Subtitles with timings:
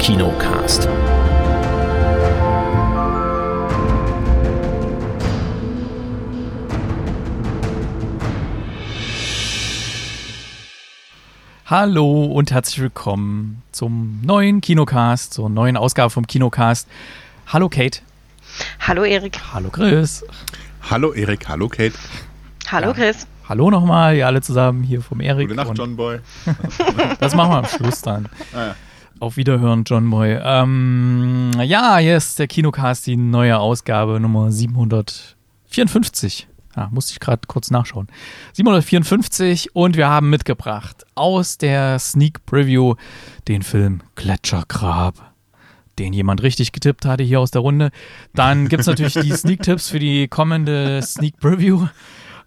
[0.00, 0.88] Kinocast.
[11.66, 16.88] Hallo und herzlich willkommen zum neuen Kinocast, zur neuen Ausgabe vom Kinocast.
[17.46, 18.00] Hallo Kate.
[18.80, 19.38] Hallo Erik.
[19.52, 20.24] Hallo Chris.
[20.90, 21.92] Hallo Erik, hallo Kate.
[22.70, 22.92] Hallo Ja.
[22.94, 23.26] Chris.
[23.48, 25.48] Hallo nochmal, ihr alle zusammen hier vom Erik.
[25.48, 26.18] Gute Nacht, John Boy.
[27.20, 28.28] Das machen wir am Schluss dann.
[28.52, 28.74] Ah, ja.
[29.20, 30.40] Auf Wiederhören, John Boy.
[30.42, 36.48] Ähm, ja, hier ist der Kinocast, die neue Ausgabe Nummer 754.
[36.74, 38.08] Ja, musste ich gerade kurz nachschauen.
[38.54, 42.94] 754 und wir haben mitgebracht aus der Sneak Preview
[43.46, 45.34] den Film Gletschergrab,
[45.98, 47.90] den jemand richtig getippt hatte hier aus der Runde.
[48.34, 51.88] Dann gibt es natürlich die Sneak-Tipps für die kommende Sneak Preview.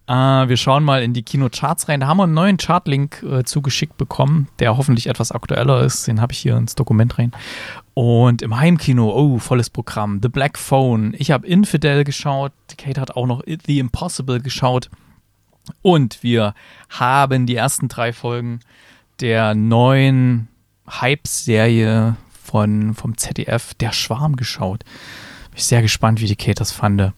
[0.08, 2.02] Äh, wir schauen mal in die Kinocharts rein.
[2.02, 6.08] Da haben wir einen neuen Chartlink äh, zugeschickt bekommen, der hoffentlich etwas aktueller ist.
[6.08, 7.32] Den habe ich hier ins Dokument rein.
[7.94, 10.20] Und im Heimkino, oh, volles Programm.
[10.22, 11.14] The Black Phone.
[11.18, 12.52] Ich habe Infidel geschaut.
[12.78, 14.90] Kate hat auch noch The Impossible geschaut.
[15.82, 16.54] Und wir
[16.90, 18.60] haben die ersten drei Folgen
[19.22, 20.50] der neuen
[20.90, 24.84] Hype-Serie von, vom ZDF, Der Schwarm, geschaut.
[24.84, 27.14] Bin ich sehr gespannt, wie die Kate das fand.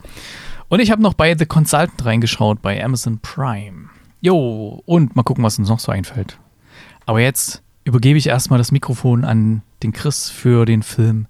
[0.68, 3.90] Und ich habe noch bei The Consultant reingeschaut bei Amazon Prime.
[4.22, 6.40] Jo, und mal gucken, was uns noch so einfällt.
[7.06, 11.28] Aber jetzt übergebe ich erstmal das Mikrofon an den Chris für den Film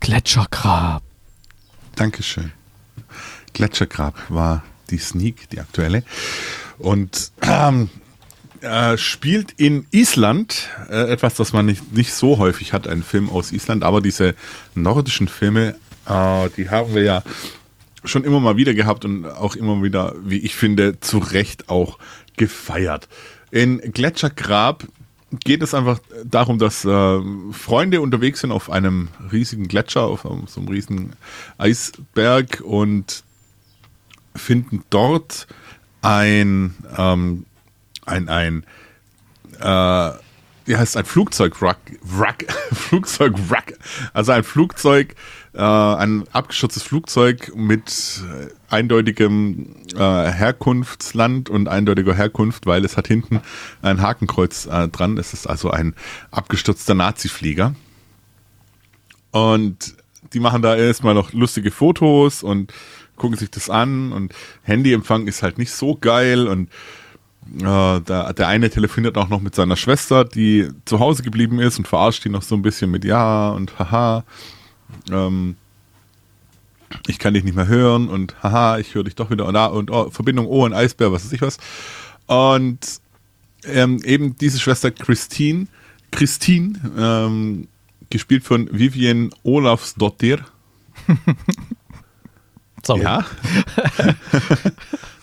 [0.00, 1.02] Gletschergrab.
[1.96, 2.52] Dankeschön.
[3.52, 6.04] Gletschergrab war die Sneak, die aktuelle.
[6.78, 7.90] Und ähm,
[8.60, 13.28] äh, spielt in Island, äh, etwas, das man nicht, nicht so häufig hat, ein Film
[13.30, 14.36] aus Island, aber diese
[14.76, 15.74] nordischen Filme,
[16.06, 17.22] äh, die haben wir ja
[18.04, 21.98] schon immer mal wieder gehabt und auch immer wieder, wie ich finde, zu Recht auch
[22.36, 23.08] gefeiert.
[23.50, 24.84] In Gletschergrab
[25.44, 27.20] geht es einfach darum, dass äh,
[27.52, 31.12] Freunde unterwegs sind auf einem riesigen Gletscher, auf einem, so einem riesigen
[31.58, 33.24] Eisberg und
[34.34, 35.46] finden dort
[36.00, 37.44] ein, ähm,
[38.06, 38.64] ein, ein,
[39.60, 40.12] äh,
[40.68, 43.78] wie heißt ein Flugzeugwrack, Wrack, Flugzeugwrack,
[44.12, 45.14] also ein Flugzeug,
[45.54, 53.08] äh, ein abgeschütztes Flugzeug mit äh, eindeutigem äh, Herkunftsland und eindeutiger Herkunft, weil es hat
[53.08, 53.40] hinten
[53.80, 55.16] ein Hakenkreuz äh, dran.
[55.16, 55.94] Es ist also ein
[56.30, 57.74] abgestürzter Nazi-Flieger.
[59.30, 59.96] Und
[60.34, 62.72] die machen da erstmal noch lustige Fotos und
[63.16, 66.68] gucken sich das an und Handyempfang ist halt nicht so geil und
[67.56, 71.78] äh, der, der eine telefoniert auch noch mit seiner Schwester, die zu Hause geblieben ist
[71.78, 74.24] und verarscht ihn noch so ein bisschen mit Ja und haha.
[75.10, 75.56] Ähm,
[77.06, 79.90] ich kann dich nicht mehr hören und haha, ich höre dich doch wieder und, und
[79.90, 81.58] oh, Verbindung Oh und Eisbär, was weiß ich was.
[82.26, 83.00] Und
[83.64, 85.66] ähm, eben diese Schwester Christine,
[86.10, 87.68] Christine, ähm,
[88.10, 90.40] gespielt von Vivian Olafsdottir.
[92.82, 93.02] Sorry.
[93.02, 93.24] Ja.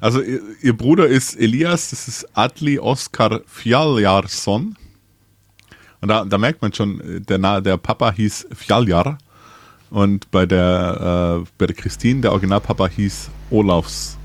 [0.00, 4.76] also ihr, ihr Bruder ist Elias, das ist Adli Oskar Fjaljarsson.
[6.00, 9.18] Und da, da merkt man schon, äh, der, der Papa hieß Fjaljar.
[9.90, 14.18] Und bei der, äh, bei der Christine, der Originalpapa hieß Olafs.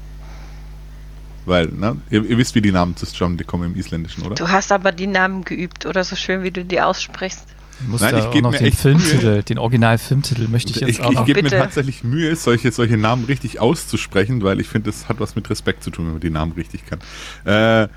[1.45, 4.35] Weil, ne, ihr, ihr wisst, wie die Namen zustande kommen im Isländischen, oder?
[4.35, 7.47] Du hast aber die Namen geübt oder so schön, wie du die aussprichst.
[7.83, 10.71] Du musst Nein, da ich auch geb noch mir den echt Filmtitel, den Original-Filmtitel möchte
[10.71, 11.25] ich jetzt Ich, auch ich noch.
[11.25, 15.35] gebe mir tatsächlich Mühe, solche, solche Namen richtig auszusprechen, weil ich finde, das hat was
[15.35, 16.99] mit Respekt zu tun, wenn man die Namen richtig kann.
[17.45, 17.88] Äh,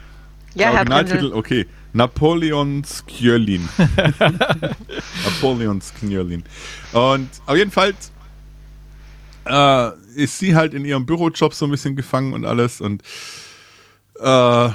[0.54, 1.66] Ja, Originaltitel, okay.
[1.92, 3.68] Napoleons Skjölin.
[5.24, 6.44] Napoleons Skjölin.
[6.92, 7.94] Und auf jeden Fall
[9.46, 13.02] äh, ist sie halt in ihrem Bürojob so ein bisschen gefangen und alles und
[14.20, 14.68] äh,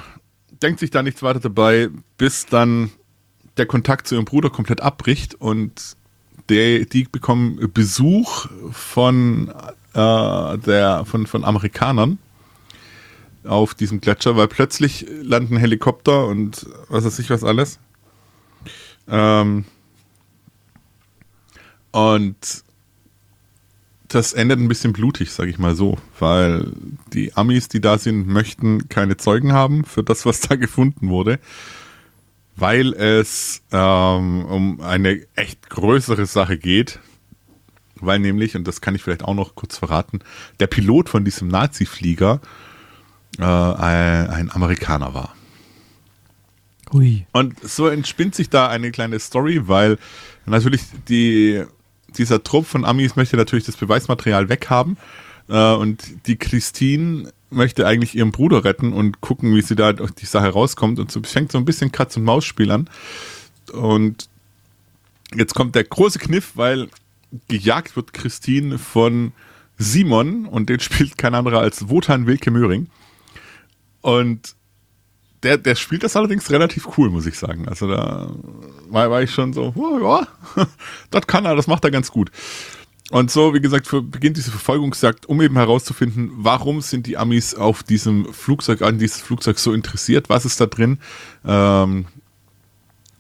[0.61, 2.91] denkt sich da nichts weiter dabei, bis dann
[3.57, 5.95] der Kontakt zu ihrem Bruder komplett abbricht und
[6.49, 9.49] der, die bekommen Besuch von,
[9.93, 12.17] äh, der, von, von Amerikanern
[13.43, 17.79] auf diesem Gletscher, weil plötzlich landen Helikopter und was weiß ich was alles.
[19.07, 19.65] Ähm,
[21.91, 22.63] und
[24.07, 26.71] das endet ein bisschen blutig, sage ich mal so, weil
[27.13, 31.39] die Amis, die da sind, möchten keine Zeugen haben für das, was da gefunden wurde,
[32.55, 36.99] weil es ähm, um eine echt größere Sache geht,
[37.95, 40.19] weil nämlich, und das kann ich vielleicht auch noch kurz verraten,
[40.59, 42.41] der Pilot von diesem Nazi-Flieger
[43.39, 45.35] äh, ein, ein Amerikaner war.
[46.91, 47.25] Hui.
[47.31, 49.97] Und so entspinnt sich da eine kleine Story, weil
[50.45, 51.63] natürlich die,
[52.17, 54.97] dieser Trupp von Amis möchte natürlich das Beweismaterial weghaben.
[55.47, 60.11] Äh, und die Christine möchte eigentlich ihren Bruder retten und gucken, wie sie da durch
[60.11, 60.99] die Sache rauskommt.
[60.99, 62.89] Und so fängt so ein bisschen Katz- und Maus-Spiel an.
[63.71, 64.29] Und
[65.35, 66.89] jetzt kommt der große Kniff, weil
[67.47, 69.33] gejagt wird Christine von
[69.77, 72.87] Simon und den spielt kein anderer als Wotan Wilke Möhring.
[74.01, 74.55] Und
[75.43, 77.67] der, der spielt das allerdings relativ cool, muss ich sagen.
[77.67, 78.31] Also da
[78.89, 80.27] war, war ich schon so, oh, ja,
[81.09, 82.31] das kann er, das macht er ganz gut.
[83.11, 87.83] Und so, wie gesagt, beginnt diese Verfolgungsjagd, um eben herauszufinden, warum sind die Amis auf
[87.83, 90.97] diesem Flugzeug, an dieses Flugzeug so interessiert, was ist da drin,
[91.45, 92.05] ähm,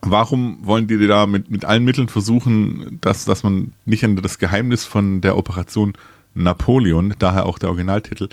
[0.01, 4.39] warum wollen die da mit, mit allen Mitteln versuchen, dass, dass man nicht an das
[4.39, 5.93] Geheimnis von der Operation
[6.33, 8.29] Napoleon, daher auch der Originaltitel,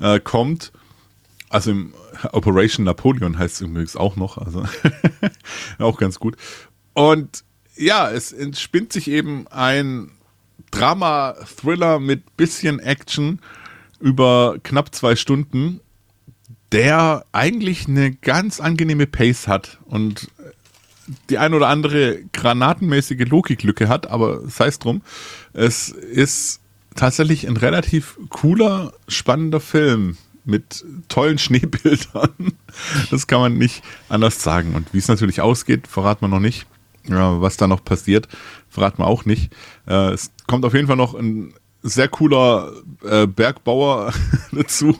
[0.00, 0.72] äh, kommt.
[1.48, 1.94] Also im
[2.32, 4.62] Operation Napoleon heißt es übrigens auch noch, also
[5.78, 6.36] auch ganz gut.
[6.92, 7.44] Und
[7.76, 10.10] ja, es entspinnt sich eben ein
[10.70, 13.40] Drama-Thriller mit bisschen Action
[14.00, 15.80] über knapp zwei Stunden,
[16.72, 20.28] der eigentlich eine ganz angenehme Pace hat und
[21.30, 25.02] die ein oder andere granatenmäßige Logiklücke hat, aber sei es drum.
[25.52, 26.60] Es ist
[26.94, 32.52] tatsächlich ein relativ cooler, spannender Film mit tollen Schneebildern.
[33.10, 34.74] Das kann man nicht anders sagen.
[34.74, 36.66] Und wie es natürlich ausgeht, verraten wir noch nicht.
[37.06, 38.28] Ja, was da noch passiert,
[38.68, 39.50] verraten wir auch nicht.
[39.88, 42.72] Äh, es kommt auf jeden Fall noch ein sehr cooler
[43.04, 44.12] äh, Bergbauer
[44.52, 44.96] dazu,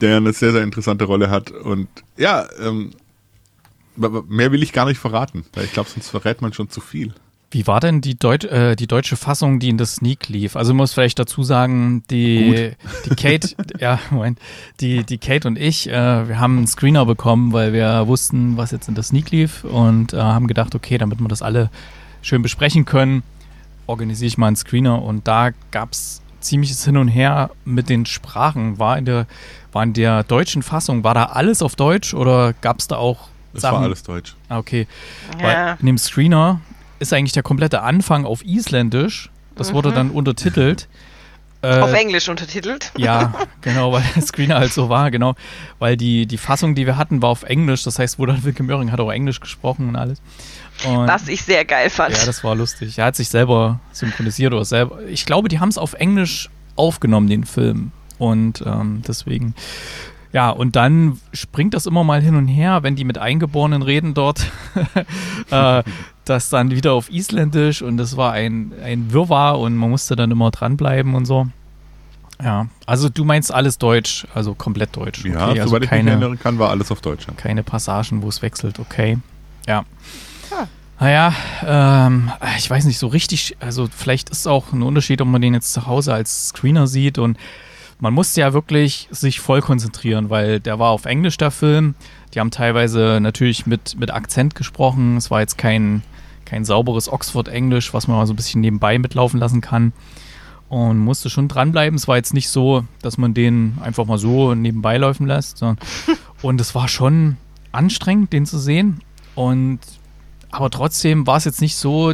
[0.00, 1.50] der eine sehr, sehr interessante Rolle hat.
[1.50, 2.90] Und ja, ähm,
[3.96, 7.14] mehr will ich gar nicht verraten, weil ich glaube, sonst verrät man schon zu viel.
[7.50, 10.54] Wie war denn die, Deut äh, die deutsche Fassung, die in der Sneak lief?
[10.54, 12.72] Also muss vielleicht dazu sagen, die,
[13.06, 14.38] die Kate, ja, Moment,
[14.80, 18.70] die, die Kate und ich, äh, wir haben einen Screener bekommen, weil wir wussten, was
[18.70, 21.70] jetzt in der Sneak lief und äh, haben gedacht, okay, damit wir das alle
[22.20, 23.22] schön besprechen können,
[23.88, 28.06] organisiere ich mal einen Screener und da gab es ziemliches Hin und Her mit den
[28.06, 28.78] Sprachen.
[28.78, 29.26] War in der,
[29.72, 33.28] war in der deutschen Fassung, war da alles auf Deutsch oder gab es da auch
[33.54, 33.76] Sachen?
[33.76, 34.36] war alles Deutsch.
[34.48, 34.86] Ah, okay.
[35.40, 35.44] Ja.
[35.44, 36.60] Weil in dem Screener
[37.00, 39.30] ist eigentlich der komplette Anfang auf Isländisch.
[39.56, 39.74] Das mhm.
[39.74, 40.88] wurde dann untertitelt.
[41.60, 42.92] Äh, auf Englisch untertitelt.
[42.96, 45.34] Ja, genau, weil der Screener halt so war, genau.
[45.78, 47.82] Weil die, die Fassung, die wir hatten, war auf Englisch.
[47.82, 50.20] Das heißt, Wodan Wilke Möhring hat auch Englisch gesprochen und alles.
[50.86, 52.16] Und Was ich sehr geil fand.
[52.16, 52.98] Ja, das war lustig.
[52.98, 55.00] Er hat sich selber synchronisiert oder selber.
[55.08, 57.90] Ich glaube, die haben es auf Englisch aufgenommen, den Film.
[58.18, 59.54] Und ähm, deswegen
[60.32, 64.12] ja, und dann springt das immer mal hin und her, wenn die mit Eingeborenen reden
[64.14, 64.46] dort.
[65.50, 65.82] äh,
[66.28, 70.30] das dann wieder auf Isländisch und das war ein, ein Wirrwarr und man musste dann
[70.30, 71.48] immer dranbleiben und so.
[72.42, 75.24] Ja, also du meinst alles Deutsch, also komplett Deutsch.
[75.24, 77.26] Ja, okay, also soweit keine, ich mich erinnern kann, war alles auf Deutsch.
[77.36, 79.18] Keine Passagen, wo es wechselt, okay.
[79.66, 79.84] Ja.
[80.50, 80.68] ja.
[81.00, 81.34] Naja,
[81.64, 85.42] ähm, ich weiß nicht so richtig, also vielleicht ist es auch ein Unterschied, ob man
[85.42, 87.38] den jetzt zu Hause als Screener sieht und
[88.00, 91.94] man musste ja wirklich sich voll konzentrieren, weil der war auf Englisch, der Film.
[92.32, 95.16] Die haben teilweise natürlich mit, mit Akzent gesprochen.
[95.16, 96.02] Es war jetzt kein,
[96.48, 99.92] kein sauberes Oxford-Englisch, was man mal so ein bisschen nebenbei mitlaufen lassen kann.
[100.70, 101.96] Und musste schon dranbleiben.
[101.96, 105.62] Es war jetzt nicht so, dass man den einfach mal so nebenbei laufen lässt.
[106.42, 107.36] Und es war schon
[107.72, 109.00] anstrengend, den zu sehen.
[109.34, 109.80] Und
[110.50, 112.12] aber trotzdem war es jetzt nicht so,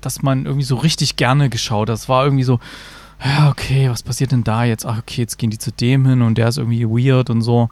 [0.00, 1.96] dass man irgendwie so richtig gerne geschaut hat.
[1.96, 2.60] Es war irgendwie so,
[3.24, 4.84] ja, okay, was passiert denn da jetzt?
[4.84, 7.70] Ach, okay, jetzt gehen die zu dem hin und der ist irgendwie weird und so.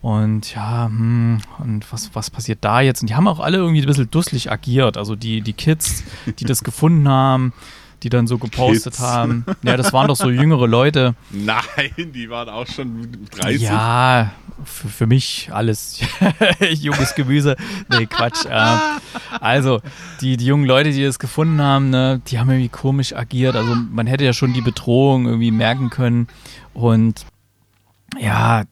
[0.00, 3.00] Und ja, hm, und was, was passiert da jetzt?
[3.02, 4.96] Und die haben auch alle irgendwie ein bisschen dusselig agiert.
[4.96, 6.04] Also die, die Kids,
[6.38, 7.52] die das gefunden haben,
[8.04, 9.02] die dann so gepostet Kids.
[9.02, 9.44] haben.
[9.62, 11.14] Ja, das waren doch so jüngere Leute.
[11.30, 13.62] Nein, die waren auch schon 30.
[13.62, 14.30] Ja,
[14.64, 16.00] für, für mich alles
[16.74, 17.56] junges Gemüse.
[17.88, 18.44] Nee, Quatsch.
[18.48, 18.78] Ähm,
[19.40, 19.80] also,
[20.20, 23.56] die, die jungen Leute, die das gefunden haben, ne, die haben irgendwie komisch agiert.
[23.56, 26.28] Also, man hätte ja schon die Bedrohung irgendwie merken können.
[26.72, 27.26] Und
[28.20, 28.64] ja,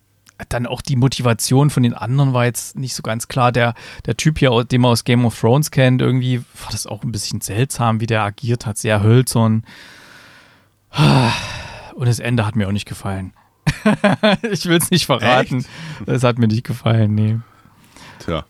[0.49, 3.53] dann auch die Motivation von den anderen war jetzt nicht so ganz klar.
[3.53, 3.75] Der,
[4.05, 7.13] der Typ hier, den man aus Game of Thrones kennt, irgendwie war das auch ein
[7.13, 9.65] bisschen seltsam, wie der agiert hat, sehr hölzern.
[11.95, 13.33] Und das Ende hat mir auch nicht gefallen.
[14.51, 15.59] ich will es nicht verraten.
[15.59, 15.69] Echt?
[16.07, 17.39] Das hat mir nicht gefallen, nee.
[18.19, 18.45] Tja.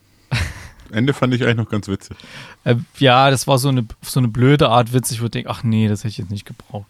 [0.90, 2.16] Ende fand ich eigentlich noch ganz witzig.
[2.64, 5.62] Äh, ja, das war so eine, so eine blöde Art witzig, wo ich denke, ach
[5.62, 6.86] nee, das hätte ich jetzt nicht gebraucht.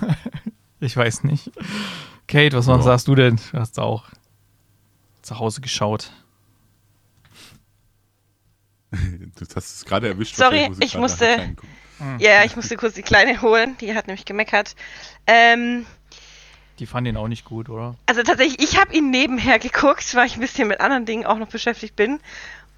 [0.80, 1.50] ich weiß nicht.
[2.28, 2.80] Kate, was ja.
[2.82, 3.36] sagst du denn?
[3.52, 4.04] Du hast auch
[5.22, 6.10] zu Hause geschaut.
[8.90, 10.36] Du hast es gerade erwischt.
[10.36, 11.56] Sorry, ich, ich musste.
[12.18, 13.76] Ja, ich musste kurz die Kleine holen.
[13.80, 14.76] Die hat nämlich gemeckert.
[15.26, 15.86] Ähm,
[16.78, 17.96] die fand ihn auch nicht gut, oder?
[18.06, 21.38] Also tatsächlich, ich habe ihn nebenher geguckt, weil ich ein bisschen mit anderen Dingen auch
[21.38, 22.20] noch beschäftigt bin.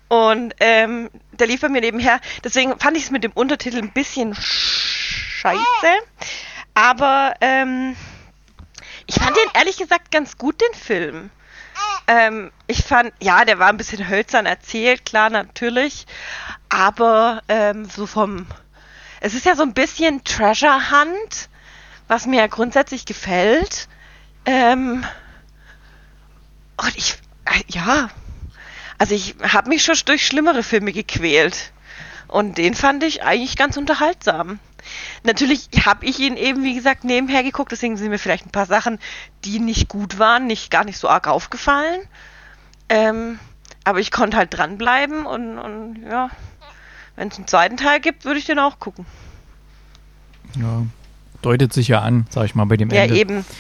[0.09, 2.21] Und ähm, der lief bei mir nebenher.
[2.45, 5.59] Deswegen fand ich es mit dem Untertitel ein bisschen scheiße.
[6.75, 7.97] Aber ähm,
[9.09, 11.31] ich fand den ehrlich gesagt ganz gut, den Film.
[12.07, 16.07] Ähm, ich fand, ja, der war ein bisschen hölzern erzählt, klar, natürlich.
[16.69, 18.47] Aber ähm, so vom.
[19.21, 21.49] Es ist ja so ein bisschen Treasure Hunt,
[22.07, 23.89] was mir ja grundsätzlich gefällt.
[24.45, 25.05] Ähm,
[26.77, 27.15] und ich,
[27.47, 28.11] äh, ja.
[28.99, 31.73] Also ich habe mich schon durch schlimmere Filme gequält.
[32.27, 34.61] Und den fand ich eigentlich ganz unterhaltsam.
[35.25, 38.67] Natürlich habe ich ihn eben, wie gesagt, nebenher geguckt, deswegen sind mir vielleicht ein paar
[38.67, 38.99] Sachen,
[39.45, 42.01] die nicht gut waren, nicht gar nicht so arg aufgefallen.
[42.89, 43.39] Ähm,
[43.85, 46.31] aber ich konnte halt dranbleiben und, und ja,
[47.17, 49.07] wenn es einen zweiten Teil gibt, würde ich den auch gucken.
[50.57, 50.83] Ja,
[51.43, 53.17] deutet sich ja an, sag ich mal, bei dem Ja, Ende.
[53.17, 53.45] eben.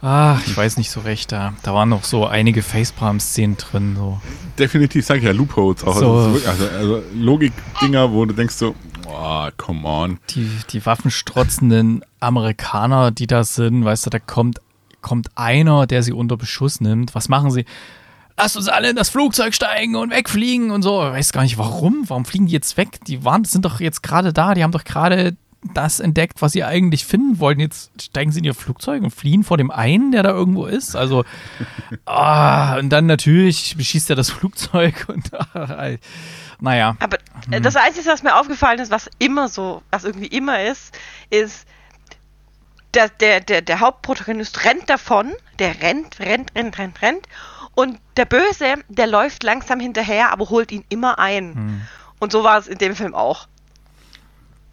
[0.00, 1.30] Ah, ich weiß nicht so recht.
[1.30, 3.94] Da, da waren noch so einige Facepalm-Szenen drin.
[3.96, 4.18] So.
[4.58, 5.94] Definitiv, sag ich ja, Loopholes auch.
[5.94, 6.14] So.
[6.16, 8.74] Also, also, also Logik-Dinger, wo du denkst so,
[9.10, 10.18] oh, come on.
[10.30, 14.60] Die, die waffenstrotzenden Amerikaner, die da sind, weißt du, da kommt,
[15.00, 17.14] kommt einer, der sie unter Beschuss nimmt.
[17.14, 17.64] Was machen sie?
[18.36, 21.06] Lasst uns alle in das Flugzeug steigen und wegfliegen und so.
[21.06, 22.04] Ich weiß gar nicht warum.
[22.08, 23.04] Warum fliegen die jetzt weg?
[23.06, 24.54] Die waren, sind doch jetzt gerade da.
[24.54, 27.60] Die haben doch gerade das entdeckt, was sie eigentlich finden wollten.
[27.60, 30.96] Jetzt steigen sie in ihr Flugzeug und fliehen vor dem einen, der da irgendwo ist.
[30.96, 31.24] Also,
[32.06, 35.96] ah, und dann natürlich beschießt er das Flugzeug und ah,
[36.60, 36.96] naja.
[37.00, 37.18] Aber
[37.50, 40.96] äh, das Einzige, was mir aufgefallen ist, was immer so, was irgendwie immer ist,
[41.30, 41.66] ist,
[42.94, 47.26] der, der, der, der Hauptprotagonist rennt davon, der rennt, rennt, rennt, rennt, rennt.
[47.74, 51.86] Und der Böse, der läuft langsam hinterher, aber holt ihn immer ein.
[52.18, 53.46] Und so war es in dem Film auch.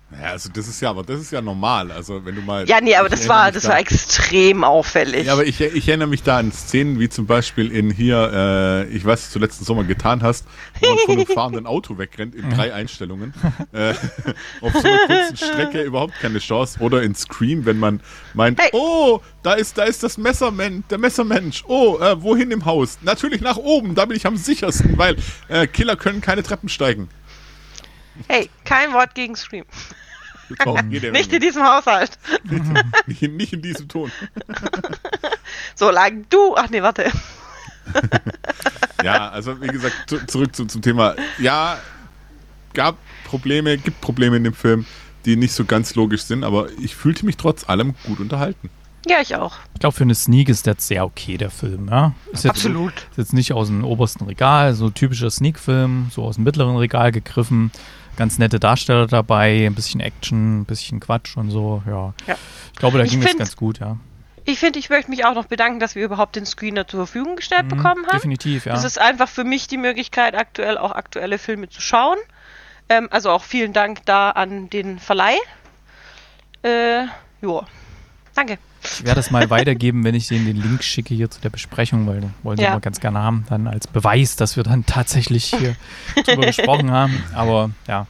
[0.10, 1.92] Ja, also das ist ja, aber das ist ja normal.
[1.92, 2.66] Also wenn du mal.
[2.70, 5.26] Ja, nee, aber das war, das da- war extrem auffällig.
[5.28, 8.88] Ja, aber ich, ich erinnere mich da an Szenen, wie zum Beispiel in hier, äh,
[8.88, 10.46] ich weiß, was du letzten Sommer getan hast,
[10.80, 13.34] wo man von einem fahrenden Auto wegrennt in drei Einstellungen.
[13.74, 13.94] äh,
[14.62, 16.80] auf so einer kurzen Strecke überhaupt keine Chance.
[16.80, 18.00] Oder in Scream, wenn man
[18.34, 18.70] meint, Hey.
[18.72, 21.66] oh, da ist, da ist das Messermensch, der Messermensch.
[21.68, 22.98] Oh, äh, wohin im Haus?
[23.02, 25.18] Natürlich nach oben, da bin ich am sichersten, weil
[25.50, 27.10] äh, Killer können keine Treppen steigen.
[28.28, 29.66] Hey, kein Wort gegen Scream.
[30.66, 32.18] Oh, ja Nicht in diesem Haushalt.
[33.06, 34.12] nicht, in- nicht in diesem Ton.
[35.76, 36.56] Solange du.
[36.56, 37.12] Ach nee, warte.
[39.04, 41.16] Ja, also wie gesagt, zu, zurück zu, zum Thema.
[41.38, 41.78] Ja,
[42.74, 44.86] gab Probleme, gibt Probleme in dem Film,
[45.26, 48.72] die nicht so ganz logisch sind, aber ich fühlte mich trotz allem gut unterhalten.
[49.08, 49.56] Ja, ich auch.
[49.76, 51.88] Ich glaube, für eine Sneak ist der sehr okay, der Film.
[51.90, 52.14] Ja?
[52.34, 52.94] Ist jetzt, Absolut.
[53.12, 57.12] Ist jetzt nicht aus dem obersten Regal, so typischer Sneak-Film, so aus dem mittleren Regal
[57.12, 57.72] gegriffen.
[58.18, 61.82] Ganz nette Darsteller dabei, ein bisschen Action, ein bisschen Quatsch und so.
[61.88, 62.14] Ja.
[62.26, 62.36] Ja.
[62.74, 63.98] Ich glaube, da Ich ging es ganz gut, ja.
[64.44, 67.36] Ich finde, ich möchte mich auch noch bedanken, dass wir überhaupt den Screener zur Verfügung
[67.36, 68.16] gestellt Mhm, bekommen haben.
[68.18, 68.74] Definitiv, ja.
[68.74, 72.18] Das ist einfach für mich die Möglichkeit, aktuell auch aktuelle Filme zu schauen.
[72.90, 75.36] Ähm, also auch vielen Dank da an den Verleih.
[76.64, 77.04] Äh,
[77.42, 77.66] ja.
[78.36, 78.58] Danke.
[78.92, 82.08] Ich werde es mal weitergeben, wenn ich denen den Link schicke hier zu der Besprechung,
[82.08, 82.72] weil wollen sie Ja.
[82.72, 85.76] immer ganz gerne haben, dann als Beweis, dass wir dann tatsächlich hier
[86.26, 87.22] drüber gesprochen haben.
[87.34, 88.08] Aber ja,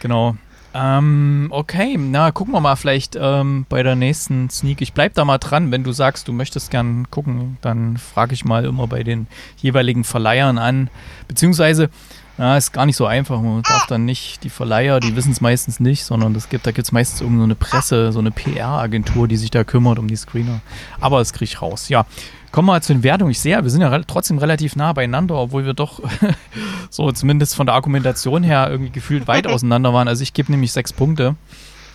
[0.00, 0.36] genau.
[0.74, 4.82] Ähm, okay, na, gucken wir mal vielleicht ähm, bei der nächsten Sneak.
[4.82, 5.70] Ich bleib da mal dran.
[5.72, 10.04] Wenn du sagst, du möchtest gern gucken, dann frage ich mal immer bei den jeweiligen
[10.04, 10.90] Verleihern an.
[11.26, 11.88] Beziehungsweise,
[12.38, 13.40] na, ist gar nicht so einfach.
[13.42, 16.70] Man darf dann nicht, die Verleiher, die wissen es meistens nicht, sondern das gibt, da
[16.70, 20.06] gibt es meistens irgendeine so eine Presse, so eine PR-Agentur, die sich da kümmert um
[20.08, 20.60] die Screener.
[21.00, 21.88] Aber das kriege ich raus.
[21.88, 22.06] Ja,
[22.52, 23.32] kommen wir mal zu den Wertungen.
[23.32, 26.00] Ich sehe, wir sind ja re trotzdem relativ nah beieinander, obwohl wir doch
[26.90, 30.06] so zumindest von der Argumentation her irgendwie gefühlt weit auseinander waren.
[30.08, 31.34] Also ich gebe nämlich sechs Punkte.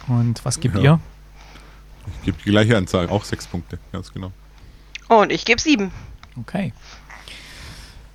[0.08, 0.82] Und was gebt Ja.
[0.82, 1.00] ihr?
[2.20, 4.34] Ich gebe die gleiche Anzahl, auch sechs Punkte, ganz genau.
[5.08, 5.92] Und ich gebe sieben.
[6.38, 6.74] Okay.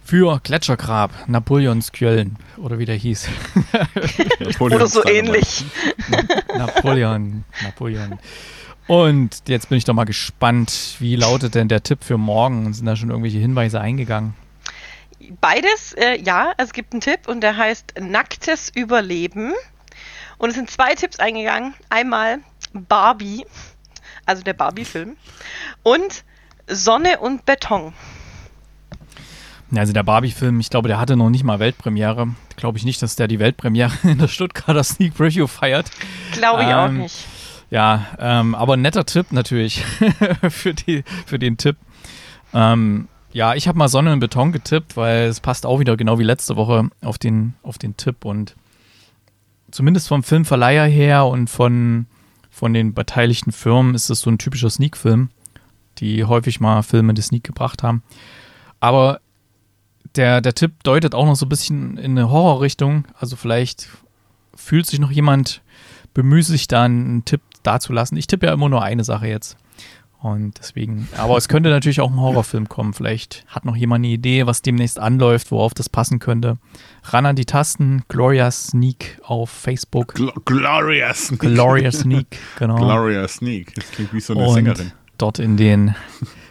[0.09, 3.29] Für Gletschergrab, Napoleons Köln, oder wie der hieß.
[4.59, 5.67] Oder so ähnlich.
[6.57, 8.19] Napoleon, Napoleon.
[8.87, 12.73] Und jetzt bin ich doch mal gespannt, wie lautet denn der Tipp für morgen?
[12.73, 14.33] Sind da schon irgendwelche Hinweise eingegangen?
[15.43, 19.53] Beides, äh, ja, es gibt einen Tipp und der heißt Nacktes Überleben.
[20.39, 21.75] Und es sind zwei Tipps eingegangen.
[21.91, 22.39] Einmal
[22.73, 23.45] Barbie,
[24.25, 25.19] also der Barbie-Film,
[25.83, 26.25] und
[26.67, 27.93] Sonne und Beton.
[29.71, 32.29] Ja, Also der Barbie-Film, ich glaube, der hatte noch nicht mal Weltpremiere.
[32.57, 35.91] Glaube ich nicht, dass der die Weltpremiere in der Stuttgarter Sneak Preview feiert.
[36.33, 37.27] Glaube ich auch Ähm, nicht.
[37.71, 39.85] Ja, ähm, aber ein netter Tipp natürlich
[40.49, 41.77] für, die, für den Tipp.
[42.55, 46.19] Ähm, ja, ich habe mal Sonne und Beton getippt, weil es passt auch wieder genau
[46.19, 48.57] wie letzte Woche auf den, auf den Tipp und
[49.71, 52.07] zumindest vom Filmverleiher her und von,
[52.51, 55.29] von den beteiligten Firmen ist es so ein typischer Sneak-Film,
[55.99, 58.03] die häufig mal Filme in die Sneak gebracht haben.
[58.81, 59.21] Aber
[60.19, 63.05] der, der Tipp deutet auch noch so ein bisschen in eine Horrorrichtung.
[63.19, 63.89] Also vielleicht
[64.55, 65.63] fühlt sich noch jemand
[66.13, 68.19] bemüht, sich da einen Tipp dazulassen.
[68.19, 69.57] Ich tippe ja immer nur eine Sache jetzt.
[70.21, 72.93] Und deswegen, aber es könnte natürlich auch ein Horrorfilm kommen.
[72.93, 76.59] Vielleicht hat noch jemand eine Idee, was demnächst anläuft, worauf das passen könnte.
[77.05, 80.15] Ran an die Tasten, Gloria Sneak auf Facebook.
[80.15, 81.39] Gl Gloria Sneak.
[81.39, 82.27] Gloria Sneak,
[82.59, 82.77] genau.
[82.79, 83.73] Gloria Sneak.
[83.77, 84.93] Das klingt wie so eine Und Sängerin.
[85.19, 85.95] dort in den,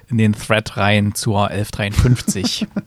[0.07, 2.67] in den Thread rein zur 1153.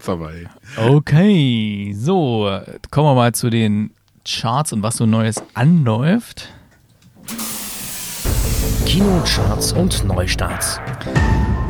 [0.00, 0.46] Vorbei.
[0.78, 2.50] Okay, so,
[2.90, 3.90] kommen wir mal zu den
[4.26, 6.48] Charts und was so Neues anläuft.
[8.86, 10.80] Kinocharts und Neustarts.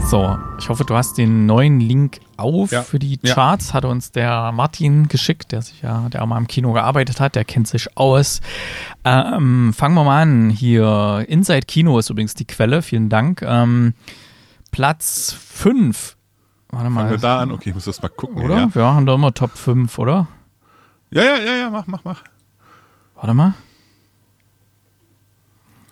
[0.09, 2.83] So, ich hoffe, du hast den neuen Link auf Ja.
[2.83, 3.35] für die Ja.
[3.35, 3.75] Charts.
[3.75, 7.35] Hat uns der Martin geschickt, der sich ja, der auch mal im Kino gearbeitet hat,
[7.35, 8.41] der kennt sich aus.
[9.05, 10.51] Ähm, fangen wir mal an.
[10.51, 13.43] Hier, Inside Kino ist übrigens die Quelle, vielen Dank.
[13.43, 13.95] Ähm,
[14.73, 16.17] Platz 5.
[16.71, 17.11] Warte Fangen mal.
[17.11, 17.51] wir da an.
[17.53, 18.43] Okay, ich muss das mal gucken.
[18.45, 18.57] Oder?
[18.59, 20.29] Ja, Wir haben doch immer Top 5, oder?
[21.11, 22.23] ja, ja, ja, ja mach, mach, mach.
[23.17, 23.55] Warte mal.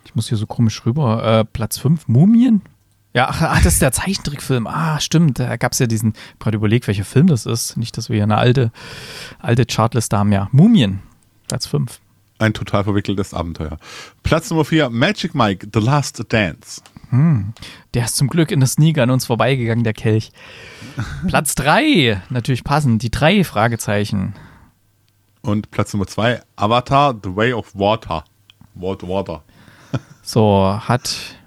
[0.05, 1.41] Ich muss hier so komisch rüber.
[1.41, 2.63] Äh, Platz 5, Mumien?
[3.15, 4.67] Ja, ach, ach, das ist der Zeichentrickfilm.
[4.67, 5.39] Ah, stimmt.
[5.39, 7.77] Da gab es ja diesen, ich hab gerade überlegt, welcher Film das ist.
[7.77, 8.71] Nicht, dass wir hier eine alte,
[9.41, 10.31] alte Chartliste haben.
[10.33, 11.01] Ja, Mumien.
[11.49, 12.01] Platz 5.
[12.39, 13.79] Ein total verwickeltes Abenteuer.
[14.23, 16.81] Platz Nummer 4, Magic Mike, The Last Dance.
[17.11, 20.31] Der ist zum Glück in der Sneak an uns vorbeigegangen, der Kelch.
[21.27, 23.03] Platz 3, natürlich passend.
[23.03, 24.35] Die drei Fragezeichen.
[25.41, 28.25] Und Platz Nummer 2, Avatar, The Way of Water.
[28.75, 29.43] Water, Water.
[30.23, 31.39] So, hat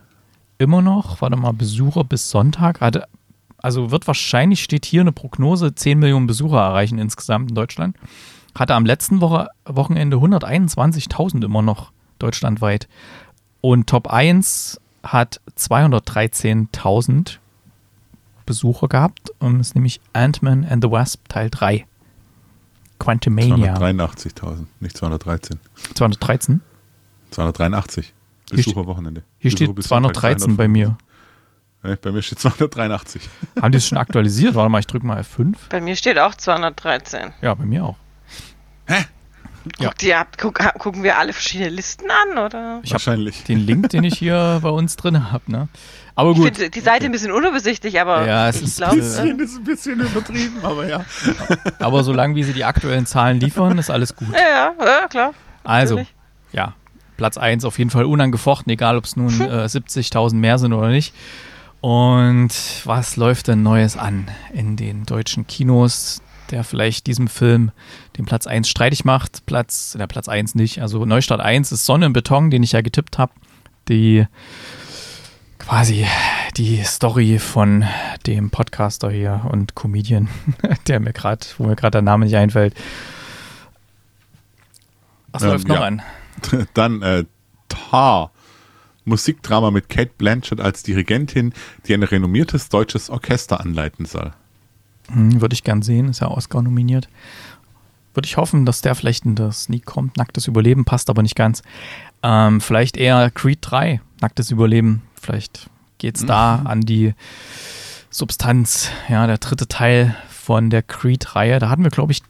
[0.58, 2.82] immer noch, warte mal, Besucher bis Sonntag.
[2.82, 3.08] Hatte,
[3.60, 7.96] also wird wahrscheinlich, steht hier eine Prognose, 10 Millionen Besucher erreichen insgesamt in Deutschland.
[8.58, 12.88] Hatte am letzten Woche, Wochenende 121.000 immer noch deutschlandweit.
[13.62, 17.38] Und Top 1 hat 213.000
[18.46, 19.32] Besucher gehabt.
[19.40, 21.86] Und ist nämlich Ant-Man and the Wasp Teil 3.
[23.00, 23.76] Quantumania.
[23.78, 25.60] 283.000, nicht 213.
[25.96, 26.62] 213?
[27.32, 28.14] 283.
[28.50, 29.24] Hier Besucherwochenende.
[29.40, 30.98] Hier Besucher steht bis Sonntag 213 bei mir.
[31.82, 33.28] Bei mir steht 283.
[33.62, 34.54] Haben die es schon aktualisiert?
[34.54, 35.56] Warte mal, ich drücke mal F5.
[35.70, 37.34] Bei mir steht auch 213.
[37.42, 37.98] Ja, bei mir auch.
[38.88, 38.98] Ja.
[39.78, 42.80] Guckt ihr, guck, gucken wir alle verschiedene Listen an, oder?
[42.84, 43.44] Ich habe Wahrscheinlich.
[43.44, 45.52] den Link, den ich hier bei uns drin habe.
[45.52, 45.68] Ne?
[46.16, 48.96] Aber Ich gut, finde die Seite ein bisschen unübersichtlich, aber Ja, es ich ist glaube,
[48.98, 51.06] bisschen- äh, ist ein bisschen übertrieben, aber ja.
[51.80, 54.30] aber solange wie sie die aktuellen Zahlen liefern, ist alles gut.
[54.34, 55.34] ja, ja, ja, klar.
[55.64, 56.16] Also, natürlich.
[56.54, 56.74] ja,
[57.18, 60.90] Platz 1 auf jeden Fall unangefochten, egal ob es nun äh, 70.000 mehr sind oder
[60.90, 61.14] nicht.
[61.82, 62.50] Und
[62.86, 66.22] was läuft denn Neues an in den deutschen Kinos,
[66.52, 67.72] der vielleicht diesem Film
[68.18, 69.46] den Platz 1 streitig macht?
[69.46, 70.82] Platz, der Platz 1 nicht.
[70.82, 73.32] Also Neustart 1 ist Sonne im Beton, den ich ja getippt habe.
[73.88, 74.28] Die
[75.58, 76.06] quasi
[76.58, 77.86] die Story von
[78.28, 80.28] dem Podcaster hier und Comedian,
[80.88, 82.76] der mir gerade, wo mir gerade der Name nicht einfällt.
[85.32, 85.82] Was Ähm, läuft noch ja.
[85.82, 86.02] an?
[86.74, 87.26] Dann äh,
[87.70, 88.32] Tar.
[89.04, 91.54] Musikdrama mit Kate Blanchett als Dirigentin,
[91.88, 94.32] die ein renommiertes deutsches Orchester anleiten soll.
[95.14, 97.08] Hm, Würde ich gern sehen, ist ja Oscar nominiert.
[98.14, 100.18] Würde ich hoffen, dass der vielleicht in der Sneak kommt.
[100.18, 101.64] Nacktes Überleben passt aber nicht ganz.
[102.24, 105.02] Ähm, vielleicht eher Creed 3, Nacktes Überleben.
[105.20, 107.14] Vielleicht geht es da an die
[108.10, 108.90] Substanz.
[109.08, 111.60] Ja, der dritte Teil von der Creed-Reihe.
[111.60, 112.22] Da hatten wir, glaube ich,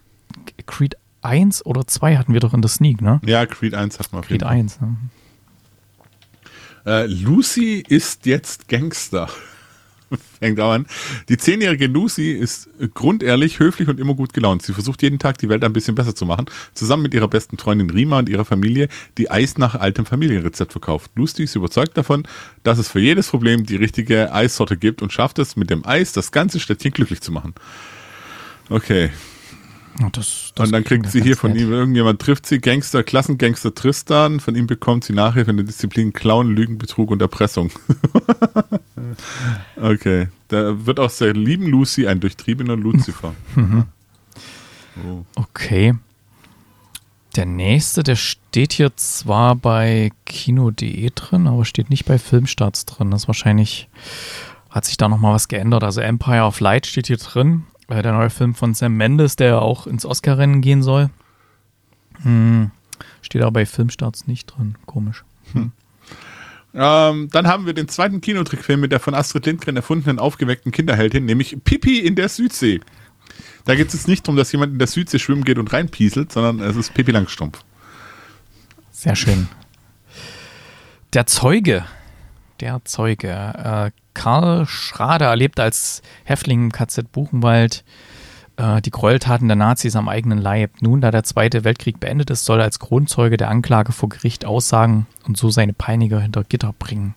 [0.68, 3.20] Creed 1 oder 2 hatten wir doch in der Sneak, ne?
[3.26, 4.58] Ja, Creed 1 hat man auf Creed jeden Fall.
[4.58, 4.82] 1.
[4.82, 4.96] Ne?
[6.86, 9.30] Äh, Lucy ist jetzt Gangster.
[10.40, 10.86] Fängt auch an.
[11.30, 14.62] Die zehnjährige Lucy ist grundehrlich, höflich und immer gut gelaunt.
[14.62, 16.46] Sie versucht jeden Tag die Welt ein bisschen besser zu machen.
[16.74, 21.12] Zusammen mit ihrer besten Freundin Rima und ihrer Familie, die Eis nach altem Familienrezept verkauft.
[21.16, 22.28] Lucy ist überzeugt davon,
[22.64, 26.14] dass es für jedes Problem die richtige Eissorte gibt und schafft es mit dem Eis,
[26.14, 27.54] das ganze Städtchen glücklich zu machen.
[28.70, 29.12] Okay.
[30.14, 31.62] Das, das Und dann kriegt sie hier von nett.
[31.62, 36.14] ihm, irgendjemand trifft sie, Gangster, Klassengangster Tristan, von ihm bekommt sie Nachhilfe in der Disziplin
[36.14, 37.72] Clown, Lügen, Betrug und Erpressung.
[39.82, 43.36] okay, da wird aus der lieben Lucy ein durchtriebener Lucifer.
[45.06, 45.26] oh.
[45.36, 45.96] Okay.
[47.36, 53.12] Der nächste, der steht hier zwar bei kino.de drin, aber steht nicht bei Filmstarts drin.
[53.12, 53.88] Das ist wahrscheinlich,
[54.70, 55.84] hat sich da nochmal was geändert.
[55.84, 57.64] Also Empire of Light steht hier drin.
[57.92, 61.10] Äh, der neue Film von Sam Mendes, der auch ins Oscar-Rennen gehen soll.
[62.24, 62.72] Hm,
[63.22, 64.76] steht aber bei Filmstarts nicht drin.
[64.86, 65.24] Komisch.
[66.74, 71.26] Ähm, dann haben wir den zweiten Kinotrickfilm mit der von Astrid Lindgren erfundenen aufgeweckten Kinderheldin,
[71.26, 72.80] nämlich Pipi in der Südsee.
[73.66, 76.32] Da geht es jetzt nicht darum, dass jemand in der Südsee schwimmen geht und reinpieselt,
[76.32, 77.60] sondern es ist Pippi Langstrumpf.
[78.92, 79.50] Sehr schön.
[81.12, 81.84] Der Zeuge.
[82.62, 83.30] Der Zeuge.
[83.30, 87.84] Äh, Karl Schrader erlebt als Häftling im KZ Buchenwald
[88.58, 90.72] äh, die Gräueltaten der Nazis am eigenen Leib.
[90.82, 94.46] Nun, da der Zweite Weltkrieg beendet ist, soll er als Kronzeuge der Anklage vor Gericht
[94.46, 97.16] aussagen und so seine Peiniger hinter Gitter bringen.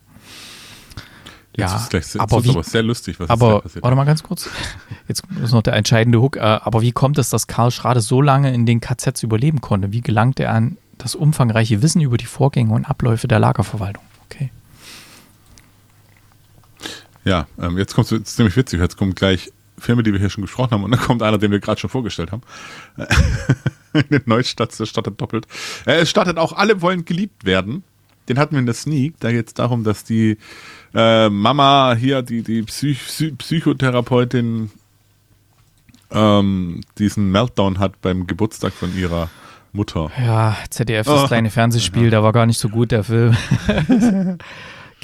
[1.57, 3.85] Jetzt Ja, ist gleich aber aber, wie- aber sehr lustig, was Aber passiert.
[3.85, 4.49] warte mal ganz kurz.
[5.07, 6.37] Jetzt ist noch der entscheidende Hook.
[6.37, 9.93] Äh, aber wie kommt es, dass Karl Schrade so lange in den KZs überleben konnte?
[9.93, 14.03] Wie gelangt er an das umfangreiche Wissen über die Vorgänge und Abläufe der Lagerverwaltung?
[14.31, 14.51] Okay.
[17.25, 18.81] Ja, ähm, jetzt kommt es ziemlich witzig.
[18.81, 21.51] Jetzt kommen gleich Filme, die wir hier schon gesprochen haben, und dann kommt einer, den
[21.51, 22.43] wir gerade schon vorgestellt haben.
[24.11, 25.47] In Neustadt, der startet doppelt.
[25.87, 27.85] Äh, es startet auch Alle wollen geliebt werden.
[28.29, 29.15] Den hatten wir in der Sneak.
[29.21, 30.39] Da geht es darum, dass die
[30.95, 34.71] äh, Mama hier, die, die Psych Psy Psychotherapeutin,
[36.11, 39.29] ähm, diesen Meltdown hat beim Geburtstag von ihrer
[39.73, 40.11] Mutter.
[40.19, 41.27] Ja, ZDF, das Oh.
[41.27, 43.37] kleine Fernsehspiel, der war gar nicht so gut, der Film.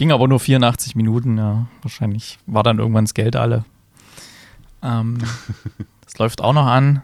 [0.01, 1.67] Ging aber nur 84 Minuten, ja.
[1.83, 3.67] Wahrscheinlich war dann irgendwann das Geld alle.
[4.83, 5.19] Ähm,
[6.07, 7.03] das läuft auch noch an.